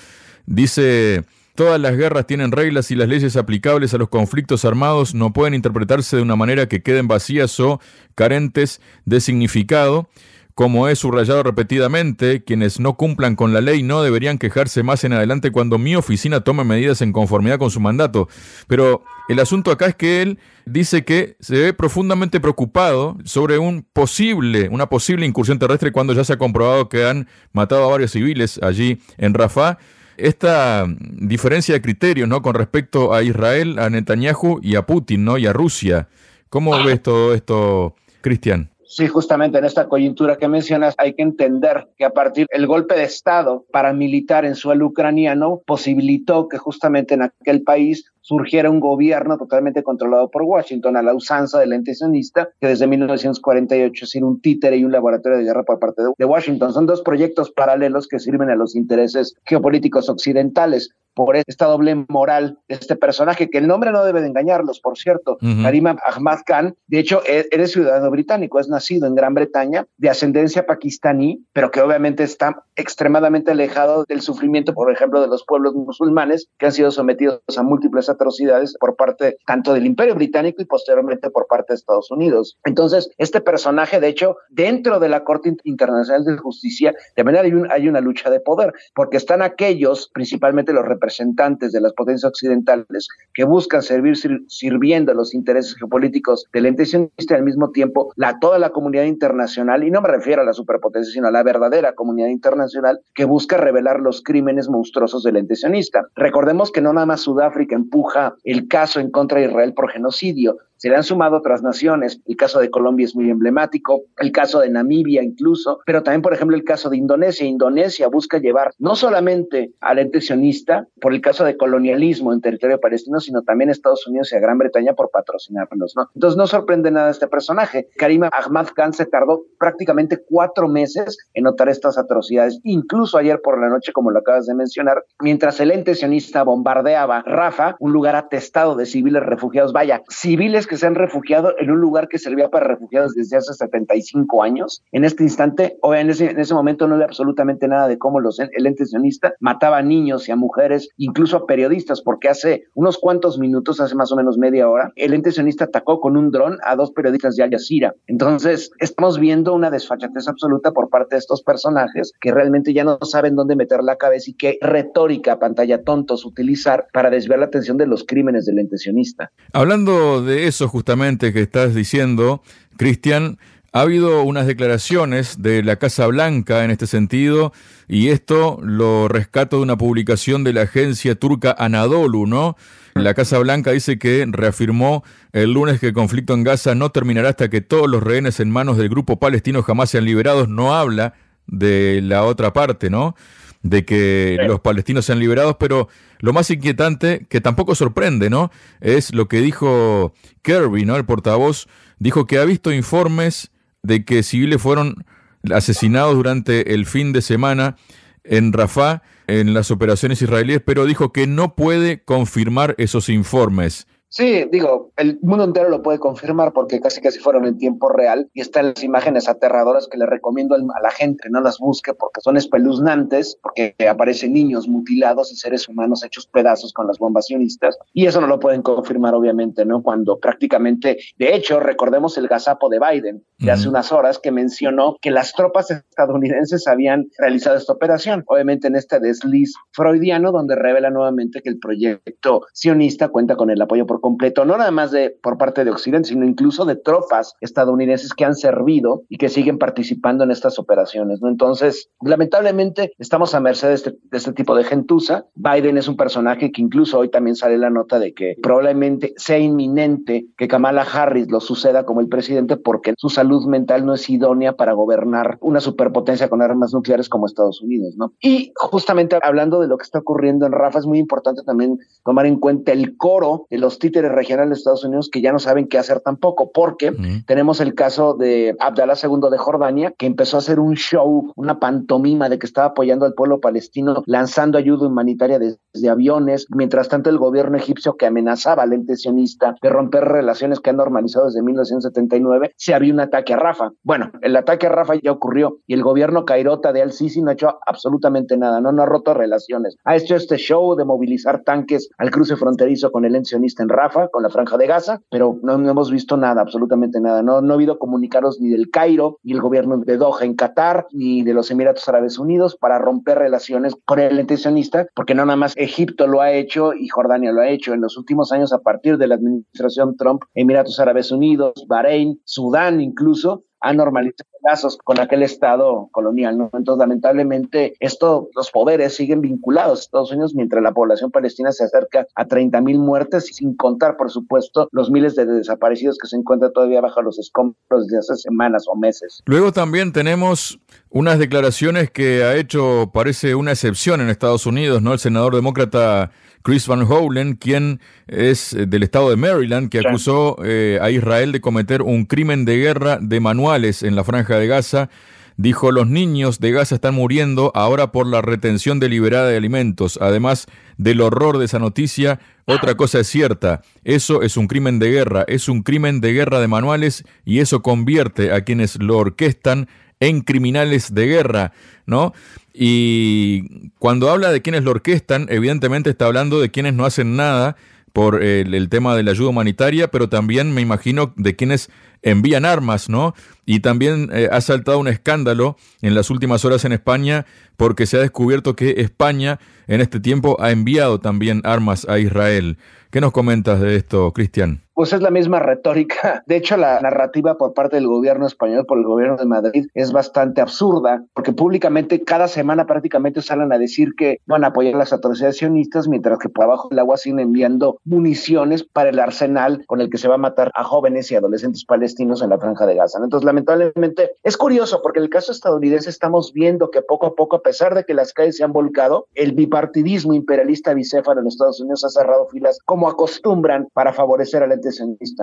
Dice, 0.46 1.24
todas 1.56 1.80
las 1.80 1.96
guerras 1.96 2.28
tienen 2.28 2.52
reglas 2.52 2.92
y 2.92 2.96
las 2.96 3.08
leyes 3.08 3.36
aplicables 3.38 3.94
a 3.94 3.98
los 3.98 4.10
conflictos 4.10 4.66
armados 4.66 5.16
no 5.16 5.34
pueden 5.34 5.54
interpretarse 5.54 6.18
de 6.18 6.22
una 6.22 6.36
manera 6.36 6.68
que 6.68 6.84
queden 6.84 7.08
vacías 7.08 7.60
o 7.60 7.80
carentes 8.16 8.82
de 9.06 9.22
significado. 9.22 10.10
Como 10.56 10.88
he 10.88 10.96
subrayado 10.96 11.44
repetidamente, 11.44 12.46
quienes 12.46 12.80
no 12.80 12.96
cumplan 12.96 13.36
con 13.36 13.52
la 13.52 13.60
ley 13.60 13.84
no 13.84 14.02
deberían 14.02 14.38
quejarse 14.38 14.84
más 14.84 15.04
en 15.04 15.12
adelante 15.12 15.52
cuando 15.52 15.78
mi 15.78 15.98
oficina 15.98 16.46
tome 16.46 16.64
medidas 16.64 17.02
en 17.02 17.12
conformidad 17.12 17.60
con 17.60 17.72
su 17.72 17.82
mandato. 17.82 18.30
Pero 18.68 19.04
el 19.28 19.40
asunto 19.42 19.70
acá 19.70 19.88
es 19.88 19.96
que 19.96 20.22
él 20.22 20.40
dice 20.66 21.04
que 21.04 21.36
se 21.42 21.56
ve 21.56 21.74
profundamente 21.74 22.40
preocupado 22.40 23.18
sobre 23.26 23.58
un 23.58 23.86
posible, 23.92 24.70
una 24.70 24.88
posible 24.88 25.26
incursión 25.26 25.60
terrestre 25.60 25.92
cuando 25.92 26.14
ya 26.14 26.24
se 26.24 26.32
ha 26.32 26.38
comprobado 26.38 26.88
que 26.88 27.06
han 27.06 27.28
matado 27.52 27.84
a 27.84 27.92
varios 27.92 28.12
civiles 28.12 28.58
allí 28.64 29.02
en 29.18 29.34
Rafah 29.34 29.78
esta 30.16 30.86
diferencia 30.88 31.76
de 31.76 31.82
criterios, 31.82 32.30
¿no? 32.30 32.42
Con 32.42 32.56
respecto 32.56 33.14
a 33.14 33.24
Israel, 33.24 33.78
a 33.78 33.90
Netanyahu 33.90 34.62
y 34.64 34.78
a 34.78 34.86
Putin, 34.86 35.26
¿no? 35.26 35.38
Y 35.38 35.48
a 35.48 35.52
Rusia. 35.52 36.08
¿Cómo 36.50 36.82
ves 36.86 37.04
todo 37.04 37.34
esto, 37.34 37.96
Cristian? 38.22 38.70
Sí, 38.88 39.08
justamente 39.08 39.58
en 39.58 39.66
esta 39.66 39.88
coyuntura 39.88 40.38
que 40.38 40.48
mencionas, 40.48 40.94
hay 40.98 41.14
que 41.14 41.24
entender 41.24 41.88
que 41.98 42.06
a 42.06 42.12
partir 42.12 42.48
del 42.52 42.68
golpe 42.68 42.96
de 42.96 43.04
Estado 43.04 43.66
paramilitar 43.72 44.46
en 44.46 44.56
suelo 44.56 44.88
ucraniano 44.88 45.62
posibilitó 45.66 46.48
que 46.48 46.58
justamente 46.58 47.16
en 47.16 47.24
aquel 47.24 47.64
país 47.64 48.12
surgiera 48.26 48.72
un 48.72 48.80
gobierno 48.80 49.38
totalmente 49.38 49.84
controlado 49.84 50.32
por 50.32 50.42
Washington, 50.42 50.98
a 50.98 51.04
la 51.04 51.14
usanza 51.14 51.60
del 51.60 51.74
ente 51.74 51.94
sionista, 51.94 52.50
que 52.60 52.68
desde 52.68 52.88
1948 52.88 54.04
ha 54.04 54.08
sido 54.08 54.28
un 54.28 54.42
títere 54.42 54.78
y 54.78 54.84
un 54.84 54.92
laboratorio 54.92 55.38
de 55.38 55.44
guerra 55.44 55.64
por 55.64 55.78
parte 55.78 56.02
de 56.18 56.26
Washington. 56.26 56.74
Son 56.74 56.88
dos 56.88 57.04
proyectos 57.04 57.52
paralelos 57.52 58.08
que 58.08 58.18
sirven 58.18 58.50
a 58.50 58.56
los 58.56 58.76
intereses 58.76 59.36
geopolíticos 59.46 60.10
occidentales 60.10 60.90
por 61.16 61.38
esta 61.38 61.66
doble 61.66 62.06
moral 62.10 62.60
de 62.68 62.76
este 62.76 62.96
personaje, 62.96 63.50
que 63.50 63.58
el 63.58 63.68
nombre 63.68 63.92
no 63.92 64.04
debe 64.04 64.22
de 64.22 64.28
engañarlos, 64.28 64.82
por 64.82 64.98
cierto. 64.98 65.38
Karim 65.64 65.88
Ahmad 65.88 66.40
Khan, 66.46 66.76
de 66.88 67.00
hecho, 67.00 67.22
e-, 67.26 67.48
eres 67.52 67.72
ciudadano 67.72 68.12
británico, 68.12 68.60
es 68.60 68.68
nacido 68.68 69.08
en 69.08 69.16
Gran 69.16 69.34
Bretaña, 69.34 69.88
de 69.98 70.10
ascendencia 70.10 70.66
pakistaní, 70.66 71.46
pero 71.54 71.72
que 71.72 71.82
obviamente 71.82 72.24
está 72.24 72.64
extremadamente 72.76 73.52
alejado 73.52 74.04
del 74.08 74.22
sufrimiento, 74.22 74.74
por 74.74 74.92
ejemplo, 74.92 75.22
de 75.22 75.28
los 75.28 75.46
pueblos 75.46 75.74
musulmanes 75.74 76.50
que 76.58 76.66
han 76.66 76.74
sido 76.74 76.92
sometidos 76.92 77.42
a 77.58 77.64
múltiples 77.64 78.10
atrocidades 78.16 78.76
por 78.80 78.96
parte 78.96 79.38
tanto 79.46 79.74
del 79.74 79.86
Imperio 79.86 80.16
Británico 80.16 80.62
y 80.62 80.66
posteriormente 80.66 81.30
por 81.30 81.48
parte 81.48 81.74
de 81.74 81.76
Estados 81.76 82.10
Unidos. 82.12 82.58
Entonces, 82.66 83.10
este 83.18 83.42
personaje, 83.42 84.00
de 84.00 84.08
hecho, 84.08 84.38
dentro 84.50 85.00
de 85.00 85.10
la 85.10 85.24
Corte 85.24 85.54
Internacional 85.64 86.26
de 86.26 86.38
Justicia, 86.38 86.94
manera 87.24 87.44
hay, 87.44 87.52
hay 87.72 87.88
una 87.88 88.02
lucha 88.02 88.30
de 88.30 88.40
poder, 88.40 88.74
porque 88.94 89.18
están 89.18 89.42
aquellos, 89.42 90.10
principalmente 90.14 90.74
los 90.74 90.86
representantes 90.86 91.72
de 91.72 91.82
las 91.82 91.94
potencias 91.94 92.30
occidentales, 92.30 93.08
que 93.34 93.44
buscan 93.44 93.82
servir 93.82 94.16
sirviendo 94.48 95.12
a 95.12 95.16
los 95.16 95.34
intereses 95.34 95.76
geopolíticos 95.76 96.46
del 96.54 96.68
ente 96.68 96.86
sionista 96.86 97.36
al 97.36 97.44
mismo 97.44 97.72
tiempo 97.72 98.14
la, 98.16 98.40
toda 98.40 98.60
la 98.60 98.70
comunidad 98.70 99.06
internacional, 99.06 99.84
y 99.84 99.92
no 99.92 100.02
me 100.02 100.10
refiero 100.10 100.42
a 100.42 100.46
la 100.46 100.54
superpotencia, 100.54 101.12
sino 101.14 101.28
a 101.28 101.32
la 101.32 101.44
verdadera 101.44 101.94
comunidad 101.94 102.30
internacional 102.30 103.00
que 103.14 103.26
busca 103.26 103.58
revelar 103.58 104.00
los 104.00 104.22
crímenes 104.22 104.70
monstruosos 104.70 105.24
del 105.24 105.38
ente 105.38 105.56
sionista. 105.56 106.04
Recordemos 106.16 106.72
que 106.72 106.82
no 106.82 106.94
nada 106.94 107.06
más 107.06 107.22
Sudáfrica 107.22 107.76
empuja 107.76 108.05
el 108.44 108.68
caso 108.68 109.00
en 109.00 109.12
contra 109.12 109.40
de 109.40 109.48
Israel 109.48 109.74
por 109.74 109.92
genocidio, 109.92 110.58
se 110.86 110.90
le 110.92 110.98
han 110.98 111.04
sumado 111.04 111.38
otras 111.38 111.64
naciones. 111.64 112.22
El 112.28 112.36
caso 112.36 112.60
de 112.60 112.70
Colombia 112.70 113.06
es 113.06 113.16
muy 113.16 113.28
emblemático, 113.32 114.04
el 114.20 114.32
caso 114.32 114.60
de 114.60 114.70
Namibia 114.70 115.24
incluso, 115.24 115.80
pero 115.84 116.04
también, 116.04 116.22
por 116.22 116.32
ejemplo, 116.32 116.56
el 116.56 116.64
caso 116.64 116.92
de 116.92 116.98
Indonesia. 116.98 117.44
Indonesia 117.44 118.08
busca 118.08 118.38
llevar 118.38 118.70
no 118.78 118.96
solamente 118.96 119.74
al 119.82 119.98
ente 119.98 120.22
sionista 120.22 120.88
por 121.02 121.16
el 121.16 121.22
caso 121.22 121.44
de 121.44 121.58
colonialismo 121.58 122.34
en 122.34 122.42
territorio 122.42 122.80
palestino, 122.80 123.20
sino 123.20 123.42
también 123.42 123.70
a 123.70 123.72
Estados 123.72 124.06
Unidos 124.06 124.32
y 124.32 124.36
a 124.36 124.40
Gran 124.40 124.60
Bretaña 124.60 124.94
por 124.94 125.10
patrocinarlos, 125.10 125.94
¿no? 125.96 126.08
Entonces 126.14 126.38
no 126.38 126.46
sorprende 126.46 126.92
nada 126.92 127.10
este 127.10 127.28
personaje. 127.28 127.90
Karim 127.98 128.26
Ahmad 128.32 128.68
Khan 128.76 128.94
se 128.94 129.08
tardó 129.08 129.42
prácticamente 129.58 130.24
cuatro 130.30 130.68
meses 130.68 131.18
en 131.34 131.46
notar 131.46 131.68
estas 131.68 131.98
atrocidades, 131.98 132.60
incluso 132.64 133.18
ayer 133.18 133.42
por 133.42 133.60
la 133.60 133.70
noche, 133.70 133.92
como 133.92 134.12
lo 134.12 134.20
acabas 134.20 134.46
de 134.46 134.54
mencionar, 134.54 135.04
mientras 135.20 135.60
el 135.60 135.72
ente 135.72 135.96
sionista 135.96 136.44
bombardeaba 136.44 137.24
Rafa, 137.26 137.76
un 137.80 137.92
lugar 137.92 138.16
atestado 138.16 138.76
de 138.76 138.86
civiles 138.86 139.24
refugiados, 139.24 139.74
vaya, 139.74 140.04
civiles 140.10 140.68
que 140.68 140.75
se 140.78 140.88
han 140.88 140.96
refugiado 140.96 141.54
en 141.60 141.72
un 141.72 141.80
lugar 141.80 142.08
que 142.08 142.20
servía 142.20 142.50
para 142.50 142.68
refugiados 142.68 143.14
desde 143.14 143.38
hace 143.38 143.54
75 143.54 144.44
años. 144.44 144.84
En 144.92 145.06
este 145.06 145.24
instante, 145.24 145.78
o 145.82 145.94
en 145.94 146.10
ese, 146.10 146.32
en 146.32 146.40
ese 146.40 146.54
momento 146.54 146.88
no 146.88 146.96
había 146.96 147.06
absolutamente 147.06 147.68
nada 147.68 147.88
de 147.88 147.98
cómo 147.98 148.20
los, 148.20 148.40
el 148.40 148.66
ente 148.66 148.86
sionista 148.86 149.34
mataba 149.40 149.78
a 149.78 149.82
niños 149.82 150.28
y 150.28 150.32
a 150.32 150.36
mujeres, 150.36 150.90
incluso 150.98 151.38
a 151.38 151.46
periodistas, 151.46 152.02
porque 152.02 152.30
hace 152.30 152.64
unos 152.74 152.98
cuantos 152.98 153.40
minutos, 153.40 153.80
hace 153.80 153.96
más 153.96 154.12
o 154.12 154.16
menos 154.16 154.38
media 154.38 154.70
hora, 154.70 154.92
el 154.96 155.14
ente 155.14 155.32
sionista 155.32 155.66
atacó 155.66 156.00
con 156.00 156.18
un 156.18 156.32
dron 156.32 156.58
a 156.66 156.76
dos 156.76 156.92
periodistas 156.92 157.36
de 157.36 157.44
Al 157.44 157.52
Jazeera. 157.52 157.94
Entonces, 158.08 158.72
estamos 158.80 159.20
viendo 159.20 159.54
una 159.54 159.70
desfachatez 159.70 160.28
absoluta 160.28 160.72
por 160.72 160.90
parte 160.90 161.16
de 161.16 161.20
estos 161.20 161.42
personajes 161.44 162.12
que 162.20 162.32
realmente 162.32 162.74
ya 162.74 162.84
no 162.84 162.98
saben 163.02 163.36
dónde 163.36 163.56
meter 163.56 163.84
la 163.84 163.96
cabeza 163.96 164.32
y 164.32 164.34
qué 164.34 164.58
retórica, 164.62 165.40
pantalla 165.40 165.84
tontos 165.84 166.26
utilizar 166.26 166.88
para 166.94 167.10
desviar 167.10 167.40
la 167.40 167.46
atención 167.46 167.78
de 167.78 167.88
los 167.88 168.04
crímenes 168.06 168.46
del 168.46 168.60
ente 168.60 168.78
sionista. 168.78 169.32
Hablando 169.54 170.22
de 170.22 170.48
eso, 170.48 170.55
justamente 170.60 171.34
que 171.34 171.42
estás 171.42 171.76
diciendo, 171.76 172.42
Cristian, 172.78 173.38
ha 173.72 173.82
habido 173.82 174.24
unas 174.24 174.48
declaraciones 174.48 175.42
de 175.42 175.62
la 175.62 175.76
Casa 175.76 176.08
Blanca 176.08 176.64
en 176.64 176.72
este 176.72 176.88
sentido, 176.88 177.52
y 177.88 178.08
esto 178.08 178.58
lo 178.62 179.08
rescato 179.08 179.58
de 179.58 179.64
una 179.64 179.78
publicación 179.78 180.44
de 180.44 180.54
la 180.54 180.62
agencia 180.62 181.16
turca 181.16 181.54
Anadolu, 181.58 182.26
¿no? 182.26 182.56
La 182.94 183.14
Casa 183.14 183.38
Blanca 183.40 183.72
dice 183.72 184.00
que 184.00 184.26
reafirmó 184.26 185.04
el 185.34 185.52
lunes 185.52 185.82
que 185.82 185.88
el 185.88 185.94
conflicto 185.94 186.34
en 186.34 186.46
Gaza 186.46 186.76
no 186.76 186.92
terminará 186.92 187.28
hasta 187.28 187.50
que 187.50 187.60
todos 187.60 187.90
los 187.90 188.02
rehenes 188.02 188.40
en 188.40 188.50
manos 188.50 188.78
del 188.78 188.88
grupo 188.88 189.20
palestino 189.20 189.62
jamás 189.64 189.90
sean 189.90 190.06
liberados. 190.06 190.48
No 190.48 190.74
habla 190.74 191.14
de 191.46 192.00
la 192.02 192.24
otra 192.24 192.54
parte, 192.54 192.90
¿no? 192.90 193.16
De 193.66 193.84
que 193.84 194.38
los 194.46 194.60
palestinos 194.60 195.06
sean 195.06 195.18
liberados, 195.18 195.56
pero 195.60 195.90
lo 196.20 196.34
más 196.34 196.52
inquietante, 196.52 197.26
que 197.30 197.42
tampoco 197.42 197.74
sorprende, 197.74 198.30
¿no? 198.30 198.52
Es 198.80 199.12
lo 199.12 199.28
que 199.28 199.42
dijo 199.42 200.14
Kirby, 200.44 200.86
¿no? 200.86 200.96
El 200.96 201.06
portavoz 201.06 201.68
dijo 201.98 202.28
que 202.28 202.38
ha 202.38 202.46
visto 202.46 202.72
informes 202.72 203.52
de 203.82 204.06
que 204.06 204.22
civiles 204.22 204.62
fueron 204.62 205.04
asesinados 205.52 206.14
durante 206.14 206.76
el 206.76 206.86
fin 206.86 207.12
de 207.12 207.24
semana 207.24 207.76
en 208.24 208.54
Rafah 208.54 209.02
en 209.26 209.56
las 209.56 209.72
operaciones 209.72 210.22
israelíes, 210.22 210.62
pero 210.64 210.86
dijo 210.86 211.12
que 211.12 211.26
no 211.26 211.56
puede 211.56 212.04
confirmar 212.04 212.76
esos 212.78 213.10
informes. 213.10 213.88
Sí, 214.10 214.46
digo, 214.50 214.92
el 214.96 215.20
mundo 215.22 215.44
entero 215.44 215.70
lo 215.70 215.82
puede 215.82 216.00
confirmar 216.00 216.54
porque 216.54 216.80
casi 216.80 217.02
casi 217.02 217.20
fueron 217.20 217.46
en 217.46 217.58
tiempo 217.58 217.90
real 217.90 218.30
y 218.34 218.42
están 218.42 218.68
las 218.68 218.84
imágenes 218.84 219.28
aterradoras 219.28 219.88
que 219.90 219.98
le 219.98 220.06
recomiendo 220.06 220.56
a 220.56 220.82
la 220.82 220.92
gente 220.92 221.24
que 221.24 221.30
no 221.30 221.42
las 221.42 221.58
busque 221.60 221.94
porque 221.94 222.22
son 222.22 222.38
espeluznantes, 222.38 223.38
porque 223.42 223.76
aparecen 223.90 224.34
niños 224.34 224.68
mutilados 224.68 225.32
y 225.32 225.36
seres 225.36 225.68
humanos 225.68 226.04
hechos 226.04 226.28
pedazos 226.28 226.72
con 226.72 226.88
las 226.88 226.98
bombas 226.98 227.26
sionistas 227.26 227.78
y 227.94 228.06
eso 228.06 228.22
no 228.22 228.28
lo 228.28 228.40
pueden 228.40 228.62
confirmar 228.62 229.16
obviamente, 229.16 229.66
¿no? 229.66 229.82
Cuando 229.82 230.18
prácticamente, 230.18 230.98
de 231.18 231.36
hecho, 231.36 231.60
recordemos 231.60 232.18
el 232.18 232.28
gazapo 232.28 232.70
de 232.70 232.80
Biden 232.80 233.24
de 233.40 233.52
hace 233.52 233.68
unas 233.68 233.92
horas 233.92 234.20
que 234.20 234.32
mencionó 234.32 234.96
que 235.02 235.12
las 235.12 235.34
tropas 235.34 235.72
estadounidenses 235.72 236.68
habían 236.68 237.08
realizado 237.18 237.58
esta 237.58 237.74
operación, 237.74 238.24
obviamente 238.28 238.68
en 238.68 238.76
este 238.76 239.00
desliz 239.00 239.54
freudiano 239.72 240.32
donde 240.32 240.56
revela 240.56 240.90
nuevamente 240.90 241.42
que 241.42 241.50
el 241.50 241.60
proyecto 241.60 242.44
sionista 242.54 243.10
cuenta 243.10 243.36
con 243.36 243.50
el 243.50 243.62
apoyo 243.62 243.86
por 243.86 243.95
completo, 244.02 244.46
no 244.46 244.58
nada 244.58 244.72
más 244.72 244.92
de 244.92 245.16
por 245.22 245.38
parte 245.38 245.64
de 245.64 245.72
Occidente, 245.72 246.10
sino 246.10 246.26
incluso 246.26 246.66
de 246.66 246.76
tropas 246.76 247.36
estadounidenses 247.42 248.14
que 248.14 248.26
han 248.26 248.36
servido 248.36 249.04
y 249.10 249.18
que 249.18 249.30
siguen 249.30 249.58
participando 249.58 250.24
en 250.24 250.32
estas 250.32 250.60
operaciones, 250.60 251.22
¿no? 251.22 251.30
Entonces, 251.30 251.90
lamentablemente, 252.02 252.94
estamos 252.98 253.36
a 253.36 253.40
merced 253.40 253.70
de 253.70 253.74
este, 253.74 253.96
este 254.12 254.34
tipo 254.34 254.56
de 254.56 254.64
gentuza. 254.64 255.26
Biden 255.36 255.78
es 255.78 255.88
un 255.88 255.98
personaje 255.98 256.52
que 256.52 256.62
incluso 256.62 257.00
hoy 257.00 257.10
también 257.10 257.36
sale 257.36 257.58
la 257.58 257.70
nota 257.70 258.00
de 258.00 258.14
que 258.14 258.36
probablemente 258.42 259.14
sea 259.18 259.38
inminente 259.38 260.28
que 260.38 260.48
Kamala 260.48 260.84
Harris 260.84 261.30
lo 261.30 261.40
suceda 261.40 261.86
como 261.86 262.02
el 262.02 262.08
presidente 262.08 262.58
porque 262.58 262.94
su 262.98 263.10
salud 263.10 263.46
mental 263.46 263.86
no 263.86 263.94
es 263.94 264.10
idónea 264.10 264.54
para 264.54 264.74
gobernar 264.74 265.38
una 265.42 265.60
superpotencia 265.60 266.30
con 266.30 266.42
armas 266.42 266.74
nucleares 266.74 267.10
como 267.10 267.26
Estados 267.26 267.62
Unidos, 267.62 267.96
¿no? 267.98 268.14
Y 268.22 268.52
justamente 268.56 269.18
hablando 269.22 269.60
de 269.60 269.68
lo 269.68 269.78
que 269.78 269.84
está 269.84 270.00
ocurriendo 270.00 270.46
en 270.46 270.52
Rafa, 270.52 270.80
es 270.80 270.86
muy 270.86 271.00
importante 271.00 271.44
también 271.44 271.80
tomar 272.04 272.26
en 272.26 272.40
cuenta 272.40 272.72
el 272.72 272.98
coro 272.98 273.46
de 273.50 273.58
los 273.58 273.80
títeres 273.86 274.12
regionales 274.12 274.50
de 274.50 274.56
Estados 274.56 274.84
Unidos 274.84 275.10
que 275.12 275.22
ya 275.22 275.32
no 275.32 275.38
saben 275.38 275.68
qué 275.68 275.78
hacer 275.78 276.00
tampoco, 276.00 276.52
porque 276.52 276.92
tenemos 277.28 277.60
el 277.62 277.76
caso 277.76 278.16
de 278.16 278.56
Abdallah 278.60 278.96
II 279.02 279.30
de 279.30 279.38
Jordania, 279.38 279.94
que 279.96 280.08
empezó 280.08 280.38
a 280.38 280.40
hacer 280.40 280.60
un 280.60 280.74
show, 280.76 281.32
una 281.36 281.60
pantomima 281.60 282.28
de 282.30 282.40
que 282.40 282.48
estaba 282.48 282.70
apoyando 282.70 283.06
al 283.06 283.14
pueblo 283.14 283.40
palestino, 283.40 284.02
lanzando 284.08 284.58
ayuda 284.58 284.88
humanitaria 284.88 285.38
desde 285.38 285.90
aviones, 285.90 286.48
mientras 286.50 286.90
tanto 286.90 287.12
el 287.12 287.20
gobierno 287.20 287.58
egipcio 287.58 287.96
que 287.96 288.08
amenazaba 288.08 288.64
al 288.64 288.74
ente 288.74 288.96
sionista 288.96 289.56
de 289.62 289.70
romper 289.70 290.04
relaciones 290.04 290.60
que 290.60 290.72
han 290.72 290.78
normalizado 290.78 291.28
desde 291.28 291.44
1979, 291.44 292.54
se 292.58 292.74
había 292.74 292.92
un 292.92 293.02
ataque 293.02 293.34
a 293.34 293.38
Rafa. 293.38 293.70
Bueno, 293.84 294.12
el 294.22 294.36
ataque 294.36 294.66
a 294.66 294.70
Rafa 294.70 294.96
ya 294.96 295.12
ocurrió 295.12 295.60
y 295.68 295.76
el 295.76 295.84
gobierno 295.84 296.26
cairota 296.26 296.74
de 296.74 296.82
Al-Sisi 296.82 297.22
no 297.22 297.30
ha 297.30 297.34
hecho 297.34 297.60
absolutamente 297.68 298.36
nada, 298.36 298.60
no, 298.62 298.72
no 298.72 298.82
ha 298.82 298.88
roto 298.88 299.14
relaciones. 299.14 299.78
Ha 299.84 299.96
hecho 299.96 300.16
este 300.16 300.38
show 300.38 300.76
de 300.76 300.86
movilizar 300.86 301.44
tanques 301.44 301.90
al 302.00 302.10
cruce 302.10 302.36
fronterizo 302.36 302.92
con 302.92 303.06
el 303.06 303.16
ente 303.16 303.30
sionista 303.30 303.62
en 303.62 303.70
Rafa, 303.76 304.08
con 304.10 304.24
la 304.24 304.30
franja 304.30 304.58
de 304.58 304.68
Gaza, 304.68 305.02
pero 305.10 305.40
no, 305.42 305.54
hemos 305.54 305.92
visto 305.92 306.18
nada, 306.18 306.42
absolutamente 306.42 307.00
nada. 307.00 307.22
No, 307.22 307.42
no 307.42 307.54
ha 307.54 307.56
habido 307.56 307.80
comunicados 307.80 308.40
ni 308.40 308.50
del 308.50 308.70
Cairo, 308.70 309.20
ni 309.24 309.34
el 309.34 309.42
gobierno 309.42 309.78
de 309.78 309.98
Doha 309.98 310.26
en 310.26 310.36
Qatar, 310.36 310.88
ni 310.92 311.24
de 311.24 311.34
los 311.34 311.52
Emiratos 311.52 311.88
Árabes 311.88 312.20
Unidos 312.20 312.58
para 312.60 312.80
romper 312.80 313.18
relaciones 313.18 313.76
con 313.86 314.00
el 314.00 314.20
ente 314.20 314.38
sionista, 314.38 314.88
porque 314.96 315.16
no 315.16 315.26
nada 315.26 315.38
más 315.38 315.54
Egipto 315.56 316.08
lo 316.08 316.22
ha 316.22 316.32
hecho 316.32 316.74
y 316.74 316.88
Jordania 316.88 317.32
lo 317.32 317.42
ha 317.42 317.50
hecho. 317.50 317.74
En 317.74 317.82
los 317.82 317.98
últimos 317.98 318.32
años, 318.32 318.54
a 318.54 318.60
partir 318.60 318.98
de 318.98 319.08
la 319.08 319.16
administración 319.16 319.96
Trump, 319.98 320.24
Emiratos 320.34 320.80
Árabes 320.80 321.12
Unidos, 321.12 321.66
Bahrein, 321.68 322.20
Sudán 322.24 322.82
incluso, 322.82 323.45
ha 323.62 323.74
normalizado 323.74 324.30
lazos 324.44 324.78
con 324.84 325.00
aquel 325.00 325.24
Estado 325.24 325.90
colonial. 325.92 326.38
¿no? 326.38 326.50
Entonces, 326.54 326.80
lamentablemente, 326.80 327.74
esto, 327.80 328.30
los 328.36 328.52
poderes 328.52 328.96
siguen 328.96 329.22
vinculados 329.22 329.80
a 329.80 329.82
Estados 329.82 330.12
Unidos 330.12 330.36
mientras 330.36 330.62
la 330.62 330.72
población 330.72 331.12
palestina 331.12 331.52
se 331.52 331.64
acerca 331.64 332.06
a 332.16 332.26
30 332.26 332.62
mil 332.62 332.80
muertes, 332.80 333.26
sin 333.26 333.56
contar, 333.56 333.98
por 333.98 334.12
supuesto, 334.12 334.68
los 334.72 334.92
miles 334.92 335.16
de 335.16 335.26
desaparecidos 335.26 335.98
que 335.98 336.08
se 336.08 336.16
encuentran 336.16 336.54
todavía 336.54 336.82
bajo 336.82 337.02
los 337.02 337.18
escombros 337.18 337.88
de 337.88 337.98
hace 337.98 338.16
semanas 338.16 338.66
o 338.68 338.76
meses. 338.76 339.22
Luego 339.26 339.52
también 339.52 339.92
tenemos 339.92 340.60
unas 340.90 341.20
declaraciones 341.20 341.90
que 341.90 342.24
ha 342.24 342.36
hecho, 342.36 342.92
parece 342.94 343.36
una 343.36 343.52
excepción 343.52 344.02
en 344.02 344.10
Estados 344.10 344.46
Unidos, 344.46 344.82
¿no? 344.82 344.94
El 344.94 345.00
senador 345.00 345.36
demócrata 345.36 346.12
Chris 346.46 346.68
Van 346.68 346.84
Howlen, 346.84 347.38
quien 347.38 347.82
es 348.06 348.54
eh, 348.54 348.68
del 348.68 348.84
estado 348.84 349.10
de 349.10 349.16
Maryland, 349.16 349.70
que 349.70 349.80
acusó 349.80 350.38
eh, 350.46 350.78
a 350.80 350.92
Israel 350.92 351.32
de 351.32 351.42
cometer 351.42 351.82
un 351.82 352.06
crimen 352.06 352.46
de 352.46 352.58
guerra 352.58 353.00
de 353.02 353.20
manuales 353.20 353.82
en 353.82 353.96
la 353.96 354.04
franja 354.04 354.38
de 354.38 354.46
Gaza. 354.46 354.92
Dijo, 355.38 355.72
los 355.72 355.88
niños 355.88 356.40
de 356.40 356.52
Gaza 356.52 356.76
están 356.76 356.94
muriendo 356.94 357.52
ahora 357.56 357.92
por 357.92 358.06
la 358.06 358.22
retención 358.22 358.80
deliberada 358.80 359.28
de 359.28 359.38
alimentos. 359.38 359.98
Además 360.00 360.46
del 360.78 361.02
horror 361.02 361.40
de 361.40 361.46
esa 361.46 361.58
noticia, 361.58 362.20
otra 362.46 362.78
cosa 362.78 363.00
es 363.00 363.08
cierta, 363.08 363.64
eso 363.84 364.22
es 364.22 364.38
un 364.38 364.46
crimen 364.46 364.78
de 364.78 364.92
guerra, 364.92 365.26
es 365.28 365.50
un 365.50 365.64
crimen 365.64 366.00
de 366.00 366.14
guerra 366.14 366.40
de 366.40 366.48
manuales 366.48 367.06
y 367.26 367.40
eso 367.40 367.64
convierte 367.64 368.32
a 368.32 368.42
quienes 368.42 368.80
lo 368.80 369.00
orquestan 369.00 369.68
en 370.00 370.22
criminales 370.22 370.94
de 370.94 371.08
guerra, 371.08 371.54
¿no? 371.86 372.14
Y 372.54 373.72
cuando 373.80 374.10
habla 374.10 374.32
de 374.32 374.42
quienes 374.42 374.64
lo 374.64 374.72
orquestan, 374.72 375.28
evidentemente 375.30 375.90
está 375.90 376.06
hablando 376.06 376.40
de 376.40 376.52
quienes 376.52 376.74
no 376.74 376.86
hacen 376.86 377.16
nada 377.16 377.58
por 377.96 378.22
el, 378.22 378.68
tema 378.68 378.94
de 378.94 379.04
la 379.04 379.12
ayuda 379.12 379.30
humanitaria, 379.30 379.90
pero 379.90 380.10
también 380.10 380.54
me 380.54 380.60
imagino 380.60 381.14
de 381.16 381.38
quienes 381.38 381.70
envían 382.02 382.44
armas, 382.44 382.90
¿no? 382.90 383.16
Y 383.46 383.62
también 383.62 384.10
eh, 384.12 384.28
ha 384.30 384.42
saltado 384.42 384.80
un 384.80 384.90
escándalo 384.90 385.56
en 385.82 385.96
las 385.96 386.10
últimas 386.10 386.44
horas 386.44 386.66
en 386.66 386.74
España 386.74 387.26
porque 387.56 387.86
se 387.86 387.96
ha 387.96 388.02
descubierto 388.02 388.54
que 388.54 388.82
España 388.82 389.40
en 389.68 389.80
este 389.80 390.02
tiempo 390.02 390.36
ha 390.42 390.52
enviado 390.52 391.00
también 391.00 391.42
armas 391.46 391.88
a 391.88 391.98
Israel. 391.98 392.58
¿Qué 392.92 393.00
nos 393.00 393.14
comentas 393.14 393.62
de 393.62 393.78
esto, 393.78 394.12
Cristian? 394.12 394.65
Pues 394.76 394.92
es 394.92 395.02
la 395.02 395.10
misma 395.10 395.40
retórica. 395.40 396.24
De 396.28 396.36
hecho, 396.36 396.58
la 396.58 396.80
narrativa 396.82 397.38
por 397.38 397.54
parte 397.54 397.78
del 397.78 397.88
gobierno 397.88 398.28
español, 398.28 398.66
por 398.66 398.78
el 398.78 398.84
gobierno 398.84 399.16
de 399.16 399.26
Madrid, 399.26 399.68
es 399.74 399.92
bastante 399.92 400.42
absurda, 400.42 401.04
porque 401.14 401.32
públicamente 401.32 402.04
cada 402.04 402.28
semana 402.28 402.66
prácticamente 402.66 403.22
salen 403.22 403.54
a 403.54 403.58
decir 403.58 403.94
que 403.98 404.20
van 404.26 404.44
a 404.44 404.48
apoyar 404.48 404.76
las 404.76 404.92
atrocidades 404.92 405.38
sionistas, 405.38 405.88
mientras 405.88 406.20
que 406.20 406.30
por 406.30 406.44
abajo 406.44 406.68
del 406.70 406.80
agua 406.80 406.98
siguen 406.98 407.20
enviando 407.20 407.80
municiones 407.86 408.64
para 408.64 408.90
el 408.90 409.00
arsenal 409.00 409.64
con 409.66 409.80
el 409.80 409.90
que 409.90 409.98
se 409.98 410.10
va 410.10 410.16
a 410.16 410.20
matar 410.20 410.52
a 410.54 410.64
jóvenes 410.66 411.10
y 411.10 411.16
adolescentes 411.16 411.64
palestinos 411.64 412.22
en 412.22 412.32
la 412.32 412.38
franja 412.38 412.66
de 412.66 412.76
Gaza. 412.76 413.00
Entonces, 413.02 413.26
lamentablemente, 413.26 414.12
es 414.24 414.36
curioso, 414.36 414.82
porque 414.82 415.00
en 415.00 415.06
el 415.06 415.10
caso 415.10 415.32
estadounidense 415.32 415.90
estamos 415.90 416.34
viendo 416.34 416.70
que 416.70 416.82
poco 416.82 417.08
a 417.08 417.16
poco, 417.16 417.38
a 417.38 417.42
pesar 417.42 417.76
de 417.76 417.86
que 417.86 417.94
las 417.94 418.12
calles 418.12 418.38
se 418.38 418.44
han 418.44 418.52
volcado, 418.52 419.08
el 419.16 419.32
bipartidismo 419.32 420.14
imperialista 420.14 420.74
bicéfalo 420.74 421.22
en 421.22 421.28
Estados 421.28 421.62
Unidos 421.62 421.86
ha 421.86 421.90
cerrado 421.90 422.28
filas 422.28 422.60
como 422.66 422.90
acostumbran 422.90 423.70
para 423.74 423.94
favorecer 423.94 424.44
al 424.44 424.52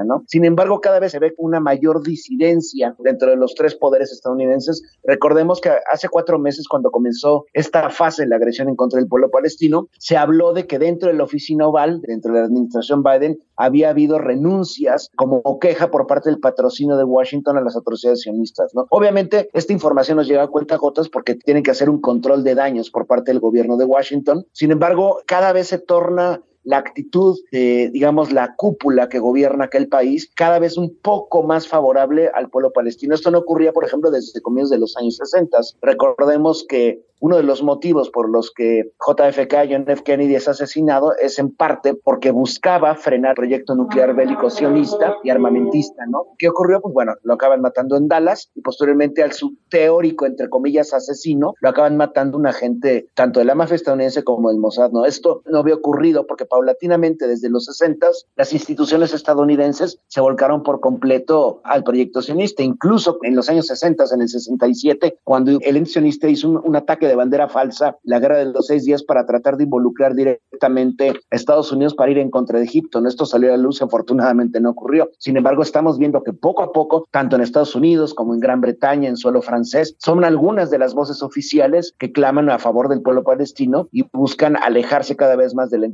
¿no? 0.06 0.24
Sin 0.26 0.44
embargo, 0.44 0.80
cada 0.80 0.98
vez 0.98 1.12
se 1.12 1.18
ve 1.18 1.34
una 1.38 1.60
mayor 1.60 2.02
disidencia 2.02 2.94
dentro 2.98 3.30
de 3.30 3.36
los 3.36 3.54
tres 3.54 3.74
poderes 3.74 4.12
estadounidenses. 4.12 4.82
Recordemos 5.04 5.60
que 5.60 5.70
hace 5.90 6.08
cuatro 6.08 6.38
meses, 6.38 6.68
cuando 6.68 6.90
comenzó 6.90 7.46
esta 7.52 7.90
fase 7.90 8.22
de 8.22 8.28
la 8.28 8.36
agresión 8.36 8.68
en 8.68 8.76
contra 8.76 8.98
del 8.98 9.08
pueblo 9.08 9.30
palestino, 9.30 9.88
se 9.98 10.16
habló 10.16 10.52
de 10.52 10.66
que 10.66 10.78
dentro 10.78 11.08
de 11.08 11.14
la 11.14 11.24
oficina 11.24 11.66
oval, 11.66 12.00
dentro 12.02 12.32
de 12.32 12.40
la 12.40 12.46
administración 12.46 13.02
Biden, 13.02 13.38
había 13.56 13.90
habido 13.90 14.18
renuncias 14.18 15.10
como 15.16 15.58
queja 15.60 15.90
por 15.90 16.06
parte 16.06 16.30
del 16.30 16.40
patrocinio 16.40 16.96
de 16.96 17.04
Washington 17.04 17.56
a 17.56 17.60
las 17.60 17.76
atrocidades 17.76 18.22
sionistas, 18.22 18.74
¿no? 18.74 18.86
Obviamente, 18.90 19.48
esta 19.52 19.72
información 19.72 20.16
nos 20.16 20.26
llega 20.26 20.42
a 20.42 20.48
cuenta 20.48 20.76
gotas 20.76 21.08
porque 21.08 21.34
tienen 21.34 21.62
que 21.62 21.70
hacer 21.70 21.88
un 21.88 22.00
control 22.00 22.44
de 22.44 22.54
daños 22.54 22.90
por 22.90 23.06
parte 23.06 23.30
del 23.30 23.40
gobierno 23.40 23.76
de 23.76 23.84
Washington. 23.84 24.46
Sin 24.52 24.70
embargo, 24.70 25.18
cada 25.26 25.52
vez 25.52 25.68
se 25.68 25.78
torna 25.78 26.42
la 26.64 26.78
actitud 26.78 27.38
de, 27.50 27.90
digamos, 27.92 28.32
la 28.32 28.54
cúpula 28.56 29.08
que 29.08 29.18
gobierna 29.18 29.64
aquel 29.64 29.88
país 29.88 30.30
cada 30.34 30.58
vez 30.58 30.76
un 30.76 30.96
poco 30.96 31.42
más 31.42 31.68
favorable 31.68 32.30
al 32.34 32.50
pueblo 32.50 32.72
palestino. 32.72 33.14
Esto 33.14 33.30
no 33.30 33.38
ocurría, 33.38 33.72
por 33.72 33.84
ejemplo, 33.84 34.10
desde 34.10 34.40
comienzos 34.40 34.70
de 34.70 34.78
los 34.78 34.96
años 34.96 35.16
60. 35.16 35.58
Recordemos 35.80 36.64
que 36.68 37.02
uno 37.22 37.36
de 37.36 37.44
los 37.44 37.62
motivos 37.62 38.10
por 38.10 38.28
los 38.28 38.50
que 38.50 38.90
JFK, 38.98 39.54
John 39.70 39.84
F. 39.86 40.02
Kennedy, 40.02 40.34
es 40.34 40.48
asesinado 40.48 41.14
es 41.16 41.38
en 41.38 41.54
parte 41.54 41.94
porque 41.94 42.32
buscaba 42.32 42.96
frenar 42.96 43.30
el 43.30 43.36
proyecto 43.36 43.76
nuclear 43.76 44.12
bélico 44.16 44.50
sionista 44.50 45.14
y 45.22 45.30
armamentista, 45.30 46.04
¿no? 46.06 46.26
¿Qué 46.36 46.48
ocurrió? 46.48 46.80
Pues 46.80 46.92
bueno, 46.92 47.14
lo 47.22 47.34
acaban 47.34 47.60
matando 47.60 47.96
en 47.96 48.08
Dallas 48.08 48.50
y 48.56 48.60
posteriormente 48.60 49.22
al 49.22 49.30
su 49.30 49.54
teórico, 49.68 50.26
entre 50.26 50.50
comillas, 50.50 50.92
asesino, 50.92 51.54
lo 51.60 51.68
acaban 51.68 51.96
matando 51.96 52.36
un 52.36 52.48
agente 52.48 53.06
tanto 53.14 53.38
de 53.38 53.46
la 53.46 53.54
mafia 53.54 53.76
estadounidense 53.76 54.24
como 54.24 54.50
del 54.50 54.58
Mossad, 54.58 54.90
¿no? 54.90 55.04
Esto 55.04 55.42
no 55.46 55.58
había 55.60 55.76
ocurrido 55.76 56.26
porque 56.26 56.44
paulatinamente 56.52 57.26
desde 57.26 57.48
los 57.48 57.64
60 57.64 58.02
las 58.36 58.52
instituciones 58.52 59.14
estadounidenses 59.14 59.98
se 60.08 60.20
volcaron 60.20 60.62
por 60.62 60.80
completo 60.80 61.60
al 61.64 61.82
proyecto 61.82 62.20
sionista, 62.20 62.62
incluso 62.62 63.18
en 63.22 63.36
los 63.36 63.48
años 63.48 63.66
60, 63.66 64.04
en 64.12 64.22
el 64.22 64.28
67, 64.28 65.18
cuando 65.24 65.58
el 65.60 65.86
sionista 65.86 66.28
hizo 66.28 66.50
un, 66.50 66.60
un 66.62 66.76
ataque 66.76 67.06
de 67.06 67.14
bandera 67.14 67.48
falsa 67.48 67.96
la 68.02 68.18
guerra 68.18 68.38
de 68.38 68.46
los 68.46 68.66
seis 68.66 68.84
días 68.84 69.02
para 69.02 69.24
tratar 69.24 69.56
de 69.56 69.64
involucrar 69.64 70.14
directamente 70.14 71.10
a 71.10 71.36
Estados 71.36 71.72
Unidos 71.72 71.94
para 71.94 72.10
ir 72.10 72.18
en 72.18 72.30
contra 72.30 72.58
de 72.58 72.64
Egipto. 72.64 73.00
¿no? 73.00 73.08
Esto 73.08 73.24
salió 73.24 73.48
a 73.48 73.56
la 73.56 73.62
luz, 73.62 73.80
afortunadamente 73.80 74.60
no 74.60 74.70
ocurrió. 74.70 75.10
Sin 75.18 75.36
embargo, 75.36 75.62
estamos 75.62 75.98
viendo 75.98 76.22
que 76.22 76.32
poco 76.32 76.62
a 76.62 76.72
poco, 76.72 77.06
tanto 77.10 77.36
en 77.36 77.42
Estados 77.42 77.74
Unidos 77.74 78.14
como 78.14 78.34
en 78.34 78.40
Gran 78.40 78.60
Bretaña, 78.60 79.08
en 79.08 79.16
suelo 79.16 79.42
francés, 79.42 79.94
son 79.98 80.24
algunas 80.24 80.70
de 80.70 80.78
las 80.78 80.94
voces 80.94 81.22
oficiales 81.22 81.94
que 81.98 82.12
claman 82.12 82.50
a 82.50 82.58
favor 82.58 82.88
del 82.88 83.02
pueblo 83.02 83.22
palestino 83.24 83.88
y 83.92 84.04
buscan 84.12 84.56
alejarse 84.56 85.16
cada 85.16 85.36
vez 85.36 85.54
más 85.54 85.70
del 85.70 85.84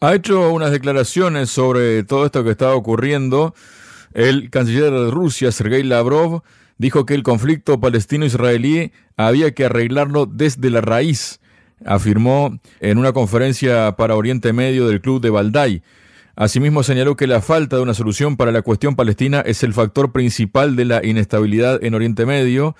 Ha 0.00 0.14
hecho 0.14 0.52
unas 0.52 0.70
declaraciones 0.70 1.50
sobre 1.50 2.04
todo 2.04 2.26
esto 2.26 2.44
que 2.44 2.50
está 2.50 2.74
ocurriendo. 2.74 3.54
El 4.14 4.50
canciller 4.50 4.92
de 4.92 5.10
Rusia, 5.10 5.52
Sergei 5.52 5.82
Lavrov, 5.82 6.42
dijo 6.78 7.06
que 7.06 7.14
el 7.14 7.22
conflicto 7.22 7.80
palestino-israelí 7.80 8.92
había 9.16 9.52
que 9.52 9.64
arreglarlo 9.64 10.26
desde 10.26 10.70
la 10.70 10.80
raíz, 10.80 11.40
afirmó 11.84 12.58
en 12.80 12.98
una 12.98 13.12
conferencia 13.12 13.96
para 13.96 14.16
Oriente 14.16 14.52
Medio 14.52 14.86
del 14.86 15.00
Club 15.00 15.20
de 15.20 15.30
Valdai. 15.30 15.82
Asimismo 16.36 16.82
señaló 16.82 17.16
que 17.16 17.26
la 17.26 17.40
falta 17.40 17.76
de 17.76 17.82
una 17.82 17.94
solución 17.94 18.36
para 18.36 18.52
la 18.52 18.62
cuestión 18.62 18.94
palestina 18.94 19.40
es 19.40 19.62
el 19.62 19.72
factor 19.72 20.12
principal 20.12 20.76
de 20.76 20.84
la 20.84 21.04
inestabilidad 21.04 21.82
en 21.82 21.94
Oriente 21.94 22.26
Medio 22.26 22.76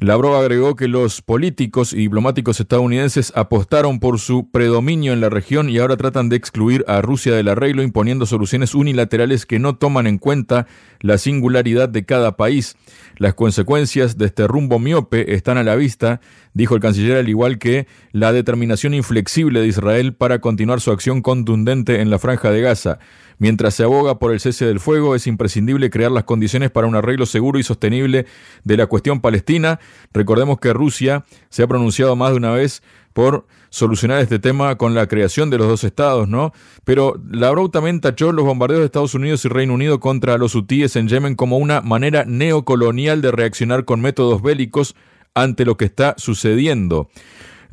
Lavrov 0.00 0.36
agregó 0.36 0.76
que 0.76 0.88
los 0.88 1.22
políticos 1.22 1.92
y 1.92 1.98
diplomáticos 1.98 2.60
estadounidenses 2.60 3.32
apostaron 3.36 4.00
por 4.00 4.18
su 4.18 4.50
predominio 4.50 5.12
en 5.12 5.20
la 5.20 5.30
región 5.30 5.70
y 5.70 5.78
ahora 5.78 5.96
tratan 5.96 6.28
de 6.28 6.36
excluir 6.36 6.84
a 6.88 7.00
Rusia 7.00 7.34
del 7.34 7.48
arreglo 7.48 7.82
imponiendo 7.82 8.26
soluciones 8.26 8.74
unilaterales 8.74 9.46
que 9.46 9.58
no 9.58 9.76
toman 9.76 10.06
en 10.06 10.18
cuenta 10.18 10.66
la 11.00 11.18
singularidad 11.18 11.88
de 11.88 12.04
cada 12.04 12.36
país. 12.36 12.76
Las 13.16 13.34
consecuencias 13.34 14.18
de 14.18 14.26
este 14.26 14.46
rumbo 14.48 14.78
miope 14.78 15.34
están 15.34 15.58
a 15.58 15.62
la 15.62 15.76
vista, 15.76 16.20
dijo 16.52 16.74
el 16.74 16.80
canciller, 16.80 17.16
al 17.16 17.28
igual 17.28 17.58
que 17.58 17.86
la 18.12 18.32
determinación 18.32 18.94
inflexible 18.94 19.60
de 19.60 19.68
Israel 19.68 20.14
para 20.14 20.40
continuar 20.40 20.80
su 20.80 20.90
acción 20.90 21.22
contundente 21.22 22.00
en 22.00 22.10
la 22.10 22.18
franja 22.18 22.50
de 22.50 22.60
Gaza. 22.60 22.98
Mientras 23.44 23.74
se 23.74 23.82
aboga 23.82 24.18
por 24.18 24.32
el 24.32 24.40
cese 24.40 24.64
del 24.64 24.80
fuego, 24.80 25.14
es 25.14 25.26
imprescindible 25.26 25.90
crear 25.90 26.10
las 26.10 26.24
condiciones 26.24 26.70
para 26.70 26.86
un 26.86 26.96
arreglo 26.96 27.26
seguro 27.26 27.58
y 27.58 27.62
sostenible 27.62 28.24
de 28.64 28.76
la 28.78 28.86
cuestión 28.86 29.20
palestina. 29.20 29.80
Recordemos 30.14 30.58
que 30.58 30.72
Rusia 30.72 31.26
se 31.50 31.62
ha 31.62 31.66
pronunciado 31.66 32.16
más 32.16 32.30
de 32.30 32.38
una 32.38 32.52
vez 32.52 32.82
por 33.12 33.46
solucionar 33.68 34.22
este 34.22 34.38
tema 34.38 34.78
con 34.78 34.94
la 34.94 35.08
creación 35.08 35.50
de 35.50 35.58
los 35.58 35.68
dos 35.68 35.84
estados, 35.84 36.26
¿no? 36.26 36.54
Pero 36.84 37.20
Lavrov 37.30 37.70
también 37.70 38.00
tachó 38.00 38.32
los 38.32 38.46
bombardeos 38.46 38.80
de 38.80 38.86
Estados 38.86 39.14
Unidos 39.14 39.44
y 39.44 39.48
Reino 39.48 39.74
Unido 39.74 40.00
contra 40.00 40.38
los 40.38 40.54
hutíes 40.54 40.96
en 40.96 41.08
Yemen 41.08 41.34
como 41.34 41.58
una 41.58 41.82
manera 41.82 42.24
neocolonial 42.24 43.20
de 43.20 43.30
reaccionar 43.30 43.84
con 43.84 44.00
métodos 44.00 44.40
bélicos 44.40 44.96
ante 45.34 45.66
lo 45.66 45.76
que 45.76 45.84
está 45.84 46.14
sucediendo. 46.16 47.10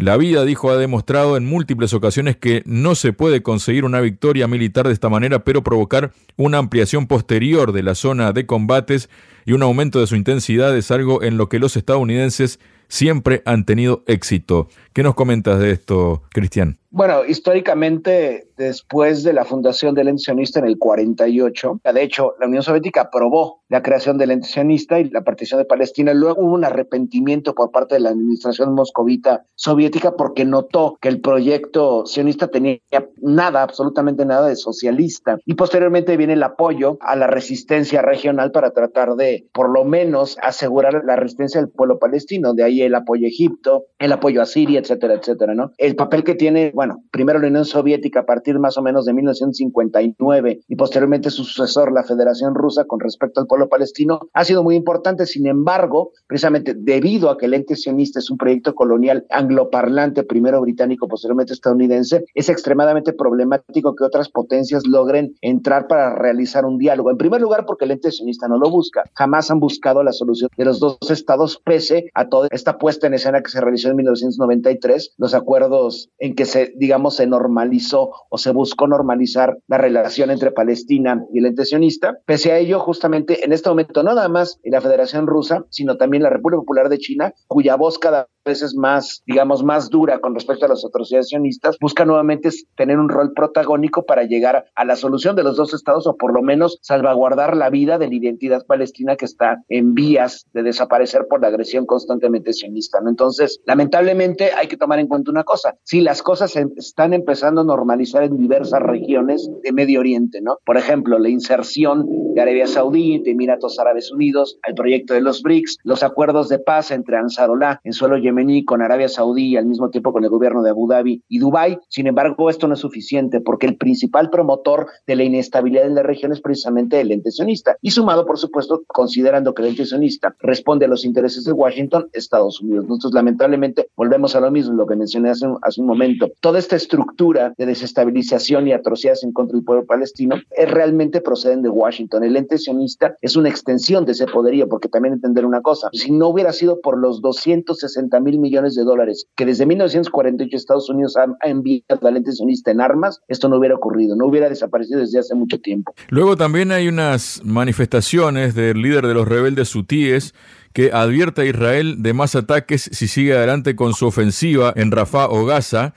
La 0.01 0.17
vida, 0.17 0.46
dijo, 0.46 0.72
ha 0.72 0.77
demostrado 0.77 1.38
en 1.38 1.46
múltiples 1.46 1.93
ocasiones 1.93 2.36
que 2.36 2.63
no 2.65 2.96
se 2.96 3.13
puede 3.13 3.43
conseguir 3.43 3.86
una 3.86 4.01
victoria 4.01 4.48
militar 4.48 4.88
de 4.88 4.93
esta 4.93 5.10
manera, 5.10 5.43
pero 5.43 5.63
provocar 5.63 6.12
una 6.38 6.58
ampliación 6.58 7.05
posterior 7.05 7.72
de 7.72 7.84
la 7.84 7.93
zona 7.93 8.34
de 8.34 8.48
combates 8.48 9.12
y 9.46 9.51
un 9.51 9.62
aumento 9.62 10.00
de 10.00 10.08
su 10.08 10.15
intensidad 10.15 10.75
es 10.75 10.89
algo 10.89 11.22
en 11.22 11.38
lo 11.38 11.50
que 11.50 11.60
los 11.60 11.77
estadounidenses 11.77 12.60
siempre 12.88 13.43
han 13.46 13.63
tenido 13.63 14.03
éxito. 14.08 14.70
¿Qué 14.93 15.03
nos 15.03 15.13
comentas 15.13 15.60
de 15.60 15.70
esto, 15.70 16.24
Cristian? 16.31 16.80
Bueno, 16.93 17.24
históricamente, 17.25 18.50
después 18.57 19.24
de 19.24 19.31
la 19.31 19.45
fundación 19.45 19.95
del 19.95 20.10
ente 20.10 20.24
sionista 20.24 20.60
en 20.60 20.65
el 20.65 20.77
48, 20.77 21.79
de 21.93 22.03
hecho, 22.03 22.36
la 22.38 22.48
Unión 22.48 22.63
Soviética 22.63 23.03
aprobó 23.03 23.62
la 23.69 23.81
creación 23.81 24.17
del 24.17 24.31
ente 24.31 24.50
sionista 24.50 25.00
y 25.00 25.10
la 25.10 25.24
partición 25.24 25.57
de 25.60 25.65
Palestina. 25.65 26.13
Luego 26.13 26.41
hubo 26.41 26.53
un 26.53 26.65
arrepentimiento 26.65 27.55
por 27.55 27.71
parte 27.71 27.95
de 27.95 28.01
la 28.01 28.10
administración 28.10 28.75
moscovita 28.75 29.45
soviética 29.55 30.17
porque 30.17 30.43
notó 30.43 30.98
que 31.00 31.07
el 31.07 31.21
proyecto 31.21 32.05
sionista 32.05 32.50
tenía 32.50 32.79
nada, 33.21 33.63
absolutamente 33.63 34.25
nada 34.25 34.50
de 34.50 34.57
socialista. 34.57 35.38
Y 35.45 35.53
posteriormente 35.53 36.17
viene 36.17 36.33
el 36.33 36.43
apoyo 36.43 36.98
a 37.00 37.15
la 37.15 37.27
resistencia 37.27 38.01
regional 38.01 38.51
para 38.51 38.71
tratar 38.71 39.15
de, 39.15 39.48
por 39.53 39.69
lo 39.69 39.86
menos, 39.86 40.38
asegurar 40.41 41.03
la 41.05 41.15
resistencia 41.15 41.62
del 41.62 41.69
pueblo 41.69 42.00
palestino. 42.00 42.53
De 42.53 42.65
ahí 42.65 42.81
el 42.81 42.95
apoyo 42.95 43.25
a 43.25 43.29
Egipto, 43.29 43.86
el 43.98 44.12
apoyo 44.12 44.41
a 44.41 44.45
Siria, 44.45 44.81
etcétera, 44.81 45.13
etcétera, 45.13 45.55
¿no? 45.55 45.71
El 45.77 45.95
papel 45.95 46.25
que 46.25 46.36
tiene 46.36 46.74
bueno, 46.81 47.03
primero 47.11 47.38
la 47.38 47.47
Unión 47.47 47.63
Soviética 47.63 48.21
a 48.21 48.25
partir 48.25 48.57
más 48.57 48.75
o 48.75 48.81
menos 48.81 49.05
de 49.05 49.13
1959 49.13 50.61
y 50.67 50.75
posteriormente 50.75 51.29
su 51.29 51.43
sucesor, 51.43 51.91
la 51.91 52.03
Federación 52.03 52.55
Rusa, 52.55 52.85
con 52.85 53.00
respecto 53.00 53.39
al 53.39 53.45
pueblo 53.45 53.69
palestino, 53.69 54.21
ha 54.33 54.43
sido 54.43 54.63
muy 54.63 54.75
importante. 54.75 55.27
Sin 55.27 55.45
embargo, 55.45 56.09
precisamente 56.25 56.73
debido 56.75 57.29
a 57.29 57.38
que 57.38 57.45
el 57.45 57.53
ente 57.53 57.75
sionista 57.75 58.17
es 58.17 58.31
un 58.31 58.39
proyecto 58.39 58.73
colonial 58.73 59.27
angloparlante, 59.29 60.23
primero 60.23 60.59
británico, 60.59 61.07
posteriormente 61.07 61.53
estadounidense, 61.53 62.25
es 62.33 62.50
extremadamente 62.50 63.13
problemático 63.13 63.93
que 63.93 64.03
otras 64.03 64.29
potencias 64.29 64.88
logren 64.88 65.35
entrar 65.41 65.85
para 65.85 66.15
realizar 66.15 66.65
un 66.65 66.79
diálogo. 66.79 67.11
En 67.11 67.17
primer 67.17 67.41
lugar, 67.41 67.67
porque 67.67 67.85
el 67.85 67.91
ente 67.91 68.11
sionista 68.11 68.47
no 68.47 68.57
lo 68.57 68.71
busca. 68.71 69.03
Jamás 69.13 69.51
han 69.51 69.59
buscado 69.59 70.01
la 70.01 70.13
solución 70.13 70.50
de 70.57 70.65
los 70.65 70.79
dos 70.79 70.97
estados, 71.11 71.61
pese 71.63 72.09
a 72.15 72.27
toda 72.27 72.47
esta 72.50 72.79
puesta 72.79 73.05
en 73.05 73.13
escena 73.13 73.43
que 73.43 73.51
se 73.51 73.61
realizó 73.61 73.91
en 73.91 73.97
1993, 73.97 75.13
los 75.19 75.35
acuerdos 75.35 76.09
en 76.17 76.33
que 76.33 76.45
se 76.45 76.70
digamos, 76.77 77.15
se 77.15 77.27
normalizó 77.27 78.11
o 78.29 78.37
se 78.37 78.51
buscó 78.51 78.87
normalizar 78.87 79.57
la 79.67 79.77
relación 79.77 80.31
entre 80.31 80.51
Palestina 80.51 81.23
y 81.33 81.39
el 81.39 81.47
ente 81.47 81.65
sionista. 81.65 82.17
Pese 82.25 82.51
a 82.51 82.57
ello, 82.57 82.79
justamente 82.79 83.43
en 83.45 83.53
este 83.53 83.69
momento, 83.69 84.03
no 84.03 84.13
nada 84.13 84.29
más 84.29 84.59
la 84.63 84.81
Federación 84.81 85.27
Rusa, 85.27 85.65
sino 85.69 85.97
también 85.97 86.23
la 86.23 86.29
República 86.29 86.61
Popular 86.61 86.89
de 86.89 86.97
China, 86.97 87.33
cuya 87.47 87.75
voz 87.75 87.99
cada 87.99 88.27
vez 88.43 88.62
es 88.62 88.75
más, 88.75 89.21
digamos, 89.25 89.63
más 89.63 89.89
dura 89.89 90.19
con 90.19 90.33
respecto 90.33 90.65
a 90.65 90.69
las 90.69 90.83
atrocidades 90.83 91.29
sionistas, 91.29 91.77
busca 91.79 92.05
nuevamente 92.05 92.50
tener 92.75 92.98
un 93.00 93.10
rol 93.10 93.33
protagónico 93.33 94.03
para 94.03 94.24
llegar 94.24 94.65
a 94.75 94.86
la 94.86 94.95
solución 94.95 95.36
de 95.36 95.43
los 95.43 95.57
dos 95.57 95.74
estados 95.74 96.07
o 96.07 96.15
por 96.15 96.33
lo 96.33 96.41
menos 96.41 96.79
salvaguardar 96.81 97.55
la 97.55 97.69
vida 97.69 97.98
de 97.98 98.07
la 98.07 98.15
identidad 98.15 98.65
palestina 98.65 99.15
que 99.15 99.25
está 99.25 99.63
en 99.69 99.93
vías 99.93 100.45
de 100.53 100.63
desaparecer 100.63 101.27
por 101.29 101.41
la 101.41 101.48
agresión 101.48 101.86
constantemente 101.86 102.53
sionista. 102.53 103.00
¿no? 103.01 103.10
Entonces, 103.10 103.60
lamentablemente 103.65 104.51
hay 104.53 104.67
que 104.67 104.77
tomar 104.77 105.00
en 105.00 105.07
cuenta 105.07 105.31
una 105.31 105.43
cosa, 105.43 105.75
si 105.83 106.01
las 106.01 106.24
cosas 106.24 106.51
se 106.51 106.65
están 106.77 107.13
empezando 107.13 107.62
a 107.62 107.65
normalizar 107.65 108.24
en 108.24 108.38
diversas 108.38 108.81
regiones 108.81 109.50
de 109.63 109.71
Medio 109.71 110.00
Oriente, 110.00 110.41
¿no? 110.41 110.57
Por 110.65 110.77
ejemplo, 110.77 111.19
la 111.19 111.29
inserción 111.29 112.05
de 112.33 112.41
Arabia 112.41 112.67
Saudí, 112.67 113.19
de 113.19 113.31
Emiratos 113.31 113.79
Árabes 113.79 114.12
Unidos, 114.12 114.57
al 114.63 114.74
proyecto 114.74 115.13
de 115.13 115.21
los 115.21 115.41
BRICS, 115.41 115.77
los 115.83 116.03
acuerdos 116.03 116.50
de 116.50 116.60
paz 116.60 116.91
entre 116.91 117.17
Ansarolá 117.17 117.79
en 117.83 117.93
suelo 117.93 118.17
yemení 118.31 118.65
con 118.65 118.81
Arabia 118.81 119.09
Saudí 119.09 119.50
y 119.50 119.57
al 119.57 119.65
mismo 119.65 119.89
tiempo 119.89 120.11
con 120.11 120.23
el 120.23 120.29
gobierno 120.29 120.63
de 120.63 120.71
Abu 120.71 120.88
Dhabi 120.88 121.23
y 121.27 121.39
Dubái. 121.39 121.77
Sin 121.89 122.07
embargo, 122.07 122.50
esto 122.50 122.67
no 122.67 122.73
es 122.73 122.79
suficiente 122.79 123.41
porque 123.41 123.67
el 123.67 123.77
principal 123.77 124.29
promotor 124.29 124.88
de 125.05 125.15
la 125.15 125.23
inestabilidad 125.23 125.85
en 125.85 125.95
la 125.95 126.03
región 126.03 126.31
es 126.31 126.41
precisamente 126.41 127.00
el 127.00 127.11
ente 127.11 127.31
sionista. 127.31 127.77
Y 127.81 127.91
sumado, 127.91 128.25
por 128.25 128.38
supuesto, 128.38 128.83
considerando 128.88 129.53
que 129.53 129.61
el 129.63 129.69
ente 129.69 129.85
sionista 129.85 130.35
responde 130.39 130.85
a 130.85 130.89
los 130.89 131.05
intereses 131.05 131.43
de 131.43 131.51
Washington, 131.51 132.09
Estados 132.13 132.61
Unidos. 132.61 132.83
Entonces, 132.83 133.11
lamentablemente, 133.13 133.88
volvemos 133.95 134.35
a 134.35 134.39
lo 134.39 134.50
mismo, 134.50 134.73
lo 134.73 134.88
que 134.88 134.95
mencioné 134.95 135.29
hace 135.29 135.41
hace 135.61 135.81
un 135.81 135.88
momento. 135.88 136.29
Toda 136.39 136.59
esta 136.59 136.75
estructura 136.75 137.53
de 137.57 137.65
desestabilización 137.65 138.67
y 138.67 138.73
atrocidades 138.73 139.23
en 139.23 139.31
contra 139.31 139.55
del 139.55 139.65
pueblo 139.65 139.85
palestino 139.85 140.35
es 140.51 140.69
realmente 140.69 141.21
proceden 141.21 141.61
de 141.61 141.69
Washington. 141.69 142.23
El 142.23 142.35
ente 142.35 142.57
sionista 142.57 143.15
es 143.21 143.35
una 143.35 143.50
extensión 143.50 144.05
de 144.05 144.13
ese 144.13 144.27
poderío, 144.27 144.67
porque 144.69 144.89
también 144.89 145.13
entender 145.13 145.45
una 145.45 145.61
cosa, 145.61 145.89
si 145.93 146.11
no 146.11 146.29
hubiera 146.29 146.53
sido 146.53 146.79
por 146.81 146.97
los 146.97 147.21
260 147.21 148.19
mil 148.21 148.39
millones 148.39 148.75
de 148.75 148.83
dólares 148.83 149.25
que 149.35 149.45
desde 149.45 149.65
1948 149.65 150.55
Estados 150.55 150.89
Unidos 150.89 151.15
ha, 151.17 151.25
enviado 151.47 152.07
al 152.07 152.17
ente 152.17 152.31
sionista 152.31 152.71
en 152.71 152.81
armas, 152.81 153.21
esto 153.27 153.49
no 153.49 153.57
hubiera 153.57 153.75
ocurrido, 153.75 154.15
no 154.15 154.27
hubiera 154.27 154.49
desaparecido 154.49 154.99
desde 154.99 155.19
hace 155.19 155.35
mucho 155.35 155.59
tiempo. 155.59 155.93
Luego 156.09 156.37
también 156.37 156.71
hay 156.71 156.87
unas 156.87 157.41
manifestaciones 157.43 158.55
del 158.55 158.81
líder 158.81 159.07
de 159.07 159.13
los 159.13 159.27
rebeldes 159.27 159.75
hutíes 159.75 160.33
que 160.73 160.91
advierte 160.91 161.41
a 161.41 161.45
Israel 161.45 162.01
de 162.01 162.13
más 162.13 162.35
ataques 162.35 162.89
si 162.91 163.07
sigue 163.07 163.33
adelante 163.33 163.75
con 163.75 163.93
su 163.93 164.07
ofensiva 164.07 164.73
en 164.75 164.91
Rafah 164.91 165.27
o 165.29 165.45
Gaza. 165.45 165.93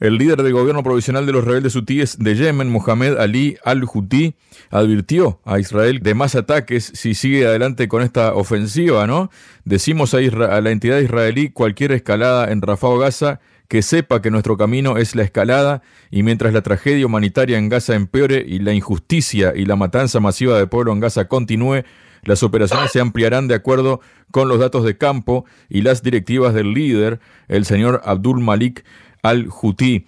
El 0.00 0.16
líder 0.16 0.42
del 0.42 0.52
gobierno 0.52 0.82
provisional 0.82 1.26
de 1.26 1.32
los 1.32 1.44
rebeldes 1.44 1.74
hutíes 1.74 2.18
de 2.18 2.36
Yemen, 2.36 2.70
Mohamed 2.70 3.18
Ali 3.18 3.56
al-Houthi, 3.64 4.34
advirtió 4.70 5.40
a 5.44 5.58
Israel 5.58 6.00
de 6.02 6.14
más 6.14 6.34
ataques 6.34 6.92
si 6.94 7.14
sigue 7.14 7.46
adelante 7.46 7.88
con 7.88 8.02
esta 8.02 8.34
ofensiva, 8.34 9.06
¿no? 9.06 9.30
Decimos 9.64 10.14
a, 10.14 10.18
a 10.18 10.60
la 10.60 10.70
entidad 10.70 10.98
israelí 10.98 11.50
cualquier 11.50 11.92
escalada 11.92 12.50
en 12.52 12.62
Rafah 12.62 12.88
o 12.88 12.98
Gaza 12.98 13.40
que 13.68 13.82
sepa 13.82 14.22
que 14.22 14.30
nuestro 14.30 14.56
camino 14.56 14.96
es 14.96 15.14
la 15.14 15.22
escalada 15.22 15.82
y 16.10 16.22
mientras 16.22 16.54
la 16.54 16.62
tragedia 16.62 17.04
humanitaria 17.04 17.58
en 17.58 17.68
Gaza 17.68 17.94
empeore 17.94 18.42
y 18.46 18.60
la 18.60 18.72
injusticia 18.72 19.52
y 19.54 19.66
la 19.66 19.76
matanza 19.76 20.20
masiva 20.20 20.58
de 20.58 20.66
pueblo 20.66 20.92
en 20.92 21.00
Gaza 21.00 21.28
continúe, 21.28 21.84
las 22.22 22.42
operaciones 22.42 22.90
se 22.90 23.00
ampliarán 23.00 23.46
de 23.46 23.54
acuerdo 23.54 24.00
con 24.30 24.48
los 24.48 24.58
datos 24.58 24.84
de 24.84 24.96
campo 24.96 25.44
y 25.68 25.82
las 25.82 26.02
directivas 26.02 26.54
del 26.54 26.72
líder, 26.72 27.20
el 27.46 27.64
señor 27.64 28.00
Abdul 28.04 28.40
Malik 28.40 28.84
al-Houthi. 29.22 30.06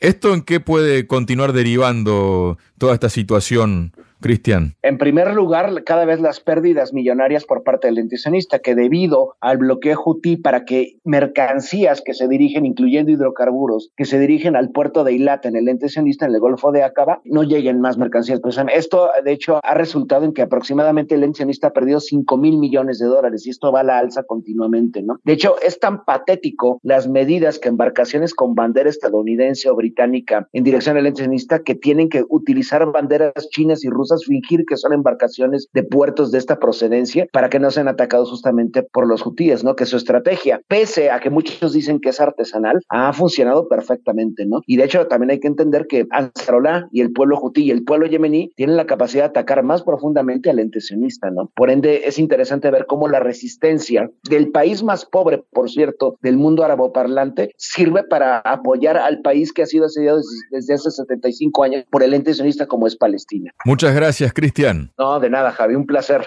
¿Esto 0.00 0.32
en 0.32 0.42
qué 0.42 0.60
puede 0.60 1.06
continuar 1.06 1.52
derivando 1.52 2.58
toda 2.78 2.94
esta 2.94 3.10
situación 3.10 3.92
Cristian. 4.20 4.74
En 4.82 4.98
primer 4.98 5.34
lugar, 5.34 5.84
cada 5.84 6.04
vez 6.04 6.20
las 6.20 6.40
pérdidas 6.40 6.92
millonarias 6.92 7.44
por 7.44 7.62
parte 7.62 7.88
del 7.88 8.08
sionista, 8.10 8.58
que 8.58 8.74
debido 8.74 9.36
al 9.40 9.58
bloqueo 9.58 9.96
Houthi 9.96 10.36
para 10.36 10.64
que 10.64 10.98
mercancías 11.04 12.02
que 12.04 12.14
se 12.14 12.28
dirigen, 12.28 12.66
incluyendo 12.66 13.10
hidrocarburos, 13.10 13.90
que 13.96 14.04
se 14.04 14.18
dirigen 14.18 14.56
al 14.56 14.70
puerto 14.70 15.04
de 15.04 15.12
Eilat 15.12 15.46
en 15.46 15.56
el 15.56 15.78
sionista, 15.88 16.26
en 16.26 16.34
el 16.34 16.40
Golfo 16.40 16.72
de 16.72 16.82
Aqaba, 16.82 17.20
no 17.24 17.42
lleguen 17.42 17.80
más 17.80 17.98
mercancías. 17.98 18.40
Pues, 18.40 18.58
esto, 18.74 19.10
de 19.24 19.32
hecho, 19.32 19.60
ha 19.62 19.74
resultado 19.74 20.24
en 20.24 20.32
que 20.32 20.42
aproximadamente 20.42 21.14
el 21.14 21.34
sionista 21.34 21.68
ha 21.68 21.72
perdido 21.72 22.00
5 22.00 22.36
mil 22.36 22.58
millones 22.58 22.98
de 22.98 23.06
dólares 23.06 23.46
y 23.46 23.50
esto 23.50 23.72
va 23.72 23.80
a 23.80 23.84
la 23.84 23.98
alza 23.98 24.22
continuamente, 24.24 25.02
¿no? 25.02 25.18
De 25.24 25.32
hecho, 25.32 25.54
es 25.62 25.78
tan 25.78 26.04
patético 26.04 26.80
las 26.82 27.08
medidas 27.08 27.58
que 27.58 27.68
embarcaciones 27.68 28.34
con 28.34 28.54
bandera 28.54 28.90
estadounidense 28.90 29.70
o 29.70 29.76
británica 29.76 30.48
en 30.52 30.64
dirección 30.64 30.96
al 30.96 31.16
sionista 31.16 31.62
que 31.62 31.74
tienen 31.74 32.08
que 32.08 32.24
utilizar 32.28 32.84
banderas 32.92 33.48
chinas 33.50 33.84
y 33.84 33.88
rusas 33.88 34.09
fingir 34.18 34.64
que 34.66 34.76
son 34.76 34.92
embarcaciones 34.92 35.68
de 35.72 35.82
puertos 35.82 36.30
de 36.30 36.38
esta 36.38 36.58
procedencia 36.58 37.26
para 37.32 37.48
que 37.48 37.58
no 37.58 37.70
sean 37.70 37.88
atacados 37.88 38.30
justamente 38.30 38.82
por 38.82 39.06
los 39.06 39.24
hutíes, 39.24 39.64
¿no? 39.64 39.76
Que 39.76 39.86
su 39.86 39.96
estrategia, 39.96 40.60
pese 40.68 41.10
a 41.10 41.20
que 41.20 41.30
muchos 41.30 41.72
dicen 41.72 42.00
que 42.00 42.10
es 42.10 42.20
artesanal, 42.20 42.80
ha 42.88 43.12
funcionado 43.12 43.68
perfectamente, 43.68 44.46
¿no? 44.46 44.60
Y 44.66 44.76
de 44.76 44.84
hecho 44.84 45.06
también 45.06 45.30
hay 45.30 45.40
que 45.40 45.48
entender 45.48 45.86
que 45.86 46.06
Ansarolá 46.10 46.88
y 46.92 47.00
el 47.00 47.12
pueblo 47.12 47.38
hutí 47.40 47.64
y 47.64 47.70
el 47.70 47.84
pueblo 47.84 48.06
yemení 48.06 48.50
tienen 48.56 48.76
la 48.76 48.86
capacidad 48.86 49.24
de 49.24 49.30
atacar 49.30 49.62
más 49.62 49.82
profundamente 49.82 50.50
al 50.50 50.58
ente 50.58 50.80
sionista, 50.80 51.30
¿no? 51.30 51.50
Por 51.54 51.70
ende 51.70 52.02
es 52.06 52.18
interesante 52.18 52.70
ver 52.70 52.86
cómo 52.86 53.08
la 53.08 53.20
resistencia 53.20 54.10
del 54.28 54.50
país 54.50 54.82
más 54.82 55.04
pobre, 55.04 55.42
por 55.52 55.70
cierto, 55.70 56.16
del 56.22 56.36
mundo 56.36 56.64
araboparlante, 56.64 57.54
sirve 57.56 58.04
para 58.04 58.38
apoyar 58.38 58.96
al 58.96 59.20
país 59.22 59.52
que 59.52 59.62
ha 59.62 59.66
sido 59.66 59.86
asediado 59.86 60.20
desde 60.50 60.74
hace 60.74 60.90
75 60.90 61.62
años 61.64 61.84
por 61.90 62.02
el 62.02 62.14
ente 62.14 62.34
sionista 62.34 62.66
como 62.66 62.86
es 62.86 62.96
Palestina. 62.96 63.52
Muchas 63.64 63.94
gracias 63.94 63.99
gracias, 64.00 64.32
Cristian. 64.32 64.90
No, 64.96 65.20
de 65.20 65.28
nada, 65.28 65.52
Javi, 65.52 65.74
un 65.74 65.84
placer. 65.86 66.26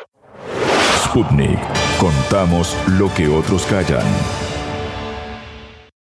Sputnik. 1.05 1.59
Contamos 1.99 2.77
lo 2.99 3.11
que 3.13 3.27
otros 3.27 3.65
callan. 3.65 4.03